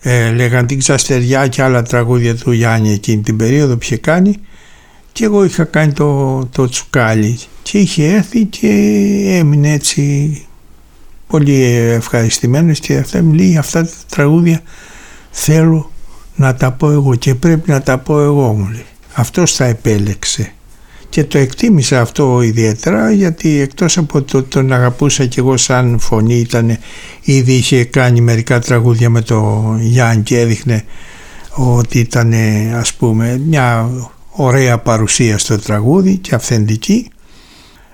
Ε, 0.00 0.30
λέγαν 0.30 0.66
την 0.66 0.78
Ξαστεριά 0.78 1.48
και 1.48 1.62
άλλα 1.62 1.82
τραγούδια 1.82 2.36
του 2.36 2.52
Γιάννη 2.52 2.92
εκείνη 2.92 3.22
την 3.22 3.36
περίοδο 3.36 3.72
που 3.74 3.82
είχε 3.82 3.96
κάνει 3.96 4.36
και 5.12 5.24
εγώ 5.24 5.44
είχα 5.44 5.64
κάνει 5.64 5.92
το, 5.92 6.38
το 6.52 6.68
τσουκάλι 6.68 7.38
και 7.62 7.78
είχε 7.78 8.12
έρθει 8.12 8.44
και 8.44 8.68
έμεινε 9.26 9.72
έτσι 9.72 10.46
πολύ 11.26 11.62
ευχαριστημένος 11.74 12.80
και 12.80 12.96
αυτά 12.96 13.22
μου 13.22 13.32
λέει 13.32 13.56
αυτά 13.56 13.82
τα 13.82 13.90
τραγούδια 14.08 14.62
θέλω 15.30 15.90
να 16.36 16.54
τα 16.54 16.72
πω 16.72 16.90
εγώ 16.90 17.14
και 17.14 17.34
πρέπει 17.34 17.70
να 17.70 17.82
τα 17.82 17.98
πω 17.98 18.20
εγώ 18.20 18.52
μου 18.52 18.68
λέει. 18.70 18.86
Αυτός 19.14 19.56
τα 19.56 19.64
επέλεξε 19.64 20.52
και 21.14 21.24
το 21.24 21.38
εκτίμησα 21.38 22.00
αυτό 22.00 22.42
ιδιαίτερα 22.42 23.12
γιατί 23.12 23.60
εκτός 23.60 23.98
από 23.98 24.22
το 24.22 24.42
τον 24.42 24.72
αγαπούσα 24.72 25.26
και 25.26 25.40
εγώ 25.40 25.56
σαν 25.56 25.98
φωνή 25.98 26.34
ήταν 26.38 26.78
ήδη 27.20 27.52
είχε 27.52 27.84
κάνει 27.84 28.20
μερικά 28.20 28.60
τραγούδια 28.60 29.10
με 29.10 29.20
το 29.20 29.64
Γιάννη 29.80 30.22
και 30.22 30.40
έδειχνε 30.40 30.84
ότι 31.50 31.98
ήταν 31.98 32.32
ας 32.74 32.94
πούμε 32.94 33.40
μια 33.46 33.90
ωραία 34.30 34.78
παρουσία 34.78 35.38
στο 35.38 35.58
τραγούδι 35.58 36.16
και 36.16 36.34
αυθεντική. 36.34 37.08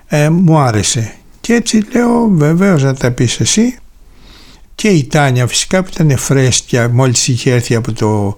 Ε, 0.07 0.29
μου 0.29 0.57
άρεσε. 0.57 1.13
Και 1.41 1.53
έτσι 1.53 1.81
λέω 1.93 2.27
βεβαίως 2.29 2.83
να 2.83 2.93
τα 2.95 3.11
πεις 3.11 3.39
εσύ. 3.39 3.77
Και 4.75 4.87
η 4.87 5.03
Τάνια 5.03 5.47
φυσικά 5.47 5.83
που 5.83 5.89
ήταν 5.93 6.17
φρέσκια 6.17 6.89
μόλις 6.89 7.27
είχε 7.27 7.51
έρθει 7.51 7.75
από 7.75 7.91
το 7.91 8.37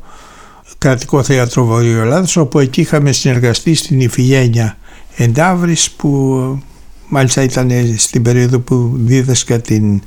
κρατικό 0.77 1.23
θέατρο 1.23 1.65
Βορείου 1.65 1.99
Ελλάδος 1.99 2.37
όπου 2.37 2.59
εκεί 2.59 2.81
είχαμε 2.81 3.11
συνεργαστεί 3.11 3.73
στην 3.75 3.99
Ιφηγένεια 3.99 4.77
Εντάβρης 5.15 5.91
που 5.91 6.61
μάλιστα 7.07 7.43
ήταν 7.43 7.71
στην 7.97 8.21
περίοδο 8.21 8.59
που 8.59 8.91
δίδασκα 8.95 9.59
την 9.59 10.01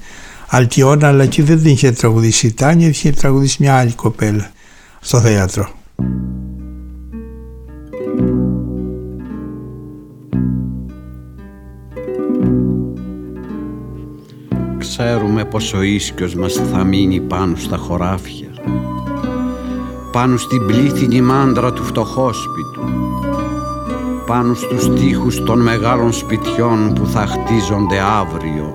Αλκιόνα 0.48 1.08
αλλά 1.08 1.22
εκεί 1.22 1.42
δεν 1.42 1.60
είχε 1.64 1.92
τραγουδήσει 1.92 2.46
η 2.46 2.52
Τάνια 2.52 2.88
είχε 2.88 3.10
τραγουδήσει 3.10 3.56
μια 3.60 3.74
άλλη 3.74 3.92
κοπέλα 3.92 4.50
στο 5.00 5.20
θέατρο. 5.20 5.68
Ξέρουμε 14.78 15.44
πως 15.44 15.72
ο 15.72 15.82
ίσκιος 15.82 16.34
μας 16.34 16.52
θα 16.72 16.84
μείνει 16.84 17.20
πάνω 17.20 17.56
στα 17.56 17.76
χωράφια 17.76 18.48
πάνω 20.12 20.36
στην 20.36 20.66
πλήθυνη 20.66 21.20
μάντρα 21.20 21.72
του 21.72 21.82
φτωχόσπιτου. 21.82 22.80
Πάνω 24.26 24.54
στους 24.54 24.90
τοίχους 24.90 25.42
των 25.42 25.60
μεγάλων 25.60 26.12
σπιτιών 26.12 26.92
που 26.94 27.06
θα 27.06 27.26
χτίζονται 27.26 27.98
αύριο. 28.20 28.74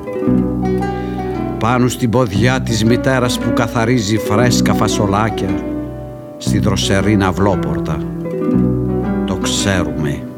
Πάνω 1.60 1.88
στην 1.88 2.10
ποδιά 2.10 2.62
της 2.62 2.84
μητέρας 2.84 3.40
που 3.40 3.54
καθαρίζει 3.54 4.18
φρέσκα 4.18 4.74
φασολάκια. 4.74 5.64
Στη 6.38 6.60
δροσερή 6.60 7.16
ναυλόπορτα. 7.16 7.98
Το 9.26 9.36
ξέρουμε 9.36 9.92
Ξέρουμε 10.02 10.31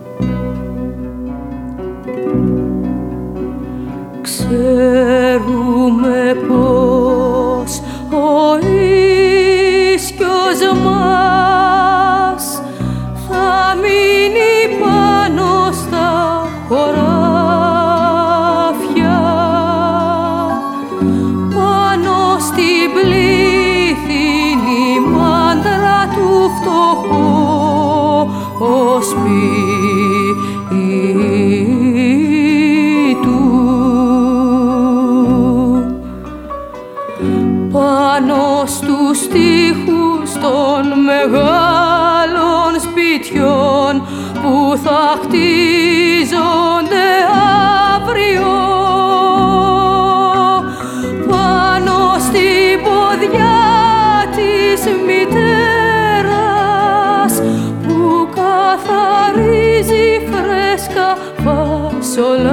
ίσκιος 10.53 10.77
μας 10.77 12.61
θα 13.27 13.75
μείνει 13.75 14.52
φασολάκια 62.15 62.52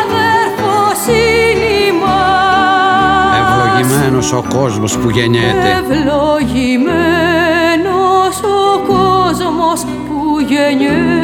αδερφοσύνη 0.00 1.80
μας. 2.02 3.36
Ευλογημένος 3.40 4.32
ο 4.32 4.44
κόσμος 4.48 4.96
που 4.98 5.10
γεννιέται 5.10 5.68
Ευλογημένος 5.80 7.14
ο 8.42 8.78
κόσμος 8.86 9.84
που 9.84 10.40
γεννιέται. 10.48 11.20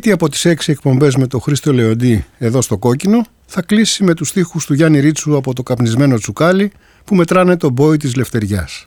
Τρίτη 0.00 0.12
από 0.14 0.28
τις 0.28 0.44
έξι 0.44 0.70
εκπομπές 0.70 1.16
με 1.16 1.26
τον 1.26 1.40
Χρήστο 1.40 1.72
Λεοντή 1.72 2.24
εδώ 2.38 2.60
στο 2.60 2.78
Κόκκινο 2.78 3.26
θα 3.46 3.62
κλείσει 3.62 4.04
με 4.04 4.14
τους 4.14 4.28
στίχους 4.28 4.66
του 4.66 4.74
Γιάννη 4.74 5.00
Ρίτσου 5.00 5.36
από 5.36 5.54
το 5.54 5.62
καπνισμένο 5.62 6.18
τσουκάλι 6.18 6.72
που 7.04 7.14
μετράνε 7.14 7.56
τον 7.56 7.72
μπόι 7.72 7.96
της 7.96 8.14
Λευτεριάς. 8.14 8.84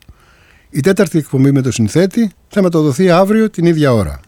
Η 0.69 0.79
τέταρτη 0.79 1.17
εκπομπή 1.17 1.51
με 1.51 1.61
το 1.61 1.71
συνθέτη 1.71 2.31
θα 2.47 2.61
μεταδοθεί 2.61 3.09
αύριο 3.09 3.49
την 3.49 3.65
ίδια 3.65 3.93
ώρα. 3.93 4.19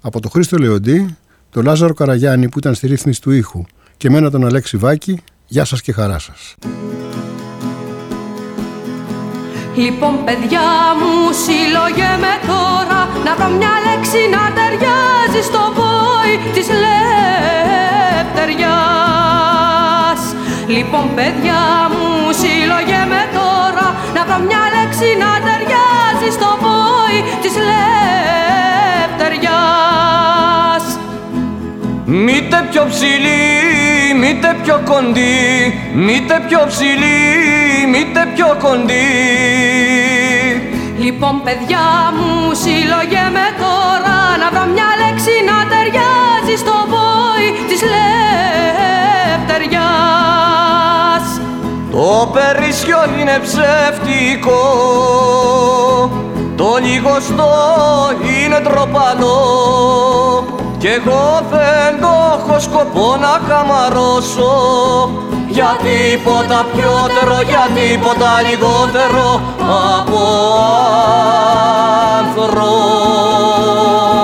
Από 0.00 0.20
τον 0.20 0.30
Χρήστο 0.30 0.56
Λεοντή, 0.56 1.16
τον 1.50 1.64
Λάζαρο 1.64 1.94
Καραγιάννη 1.94 2.48
που 2.48 2.58
ήταν 2.58 2.74
στη 2.74 2.86
ρύθμιση 2.86 3.20
του 3.20 3.30
ήχου 3.30 3.64
και 3.96 4.10
μένα 4.10 4.30
τον 4.30 4.46
Αλέξη 4.46 4.76
Βάκη, 4.76 5.22
γεια 5.46 5.64
σας 5.64 5.82
και 5.82 5.92
χαρά 5.92 6.18
σας. 6.18 6.54
Λοιπόν 9.76 10.24
παιδιά 10.24 10.68
μου 10.98 11.32
συλλογέ 11.44 12.10
με 12.24 12.34
τώρα 12.46 13.00
Να 13.24 13.34
βρω 13.36 13.48
μια 13.58 13.74
λέξη 13.86 14.20
να 14.34 14.42
ταιριάζει 14.56 15.42
στο 15.48 15.62
πόη 16.26 16.38
της 16.52 16.68
λεπτεριάς 16.82 18.10
Λοιπόν 20.66 21.06
παιδιά 21.14 21.62
μου 21.90 22.32
συλλογέ 22.40 23.02
με 23.12 23.22
τώρα 23.38 23.86
Να 24.14 24.22
βρω 24.24 24.38
μια 24.48 24.62
λέξη 24.74 25.08
να 25.22 25.30
ταιριάζει 25.46 26.28
στο 26.36 26.50
πόη 26.64 27.18
της 27.42 27.54
λεπτεριάς 27.68 28.44
Μήτε 32.04 32.58
πιο 32.70 32.84
ψηλή, 32.88 33.44
μήτε 34.20 34.56
πιο 34.62 34.80
κοντή, 34.84 35.44
μήτε 35.94 36.36
πιο 36.48 36.60
ψηλή, 36.68 37.20
μήτε 37.92 38.28
πιο 38.34 38.56
κοντή. 38.62 39.10
Λοιπόν 40.98 41.42
παιδιά 41.44 41.86
μου 42.16 42.54
συλλογέ 42.62 43.24
με 43.36 43.46
τώρα 43.62 44.18
Να 44.40 44.46
βρω 44.52 44.64
μια 44.74 44.88
λέξη 45.00 45.05
να 45.48 45.58
ταιριάζεις 45.70 46.60
στο 46.60 46.76
βόη 46.92 47.48
της 47.68 47.80
λεπτεριάς 47.82 49.66
Το 51.90 52.08
περίσσιο 52.32 52.98
είναι 53.18 53.36
ψεύτικο, 53.42 54.62
το 56.56 56.68
λιγοστό 56.82 57.54
είναι 58.44 58.60
τροπανό 58.60 59.38
κι 60.78 60.86
εγώ 60.86 61.42
δεν 61.50 62.00
το 62.00 62.38
έχω 62.38 62.60
σκοπό 62.60 63.16
να 63.20 63.40
χαμαρώσω 63.48 64.54
για 65.48 65.76
τίποτα 65.82 66.66
πιότερο, 66.72 67.40
για 67.46 67.68
τίποτα 67.74 68.40
λιγότερο 68.48 69.40
από 69.92 70.22
άνθρωπος. 72.18 74.15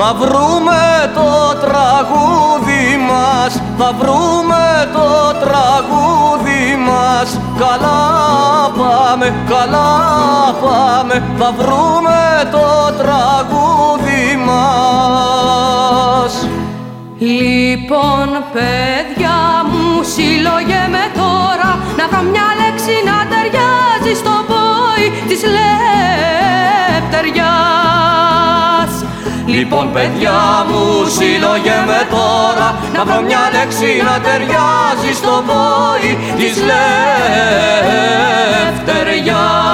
Θα 0.00 0.14
βρούμε 0.14 1.12
το 1.14 1.58
τραγούδι 1.66 2.96
μας, 3.08 3.62
θα 3.78 3.92
βρούμε 3.98 4.88
το 4.92 5.08
τραγούδι 5.44 6.76
μας 6.86 7.40
Καλά 7.58 8.00
πάμε, 8.78 9.34
καλά 9.48 9.90
πάμε, 10.62 11.22
θα 11.38 11.52
βρούμε 11.58 12.48
το 12.50 12.92
τραγούδι 13.02 14.36
μας 14.46 16.32
Λοιπόν 17.18 18.28
παιδιά 18.52 19.38
μου 19.70 20.02
συλλογέ 20.02 20.82
με 20.90 21.04
τώρα 21.14 21.78
να 21.96 22.08
βρω 22.08 22.22
μια 22.30 22.48
λέξη 22.60 22.94
να 23.08 23.16
ταιριάζει 23.30 24.18
στο 24.18 24.34
βόη 24.48 25.06
της 25.28 25.42
λεπτεριάς. 25.42 25.97
Λοιπόν 29.70 29.92
παιδιά 29.92 30.66
μου 30.68 31.08
συλλογέμαι 31.08 32.06
τώρα 32.10 32.78
Να 32.94 33.04
βρω 33.04 33.20
μια 33.22 33.50
λέξη 33.52 34.02
να 34.04 34.20
ταιριάζει 34.20 35.12
στο 35.14 35.42
βόη 35.46 36.18
της 36.36 36.56
λευτεριάς 38.76 39.68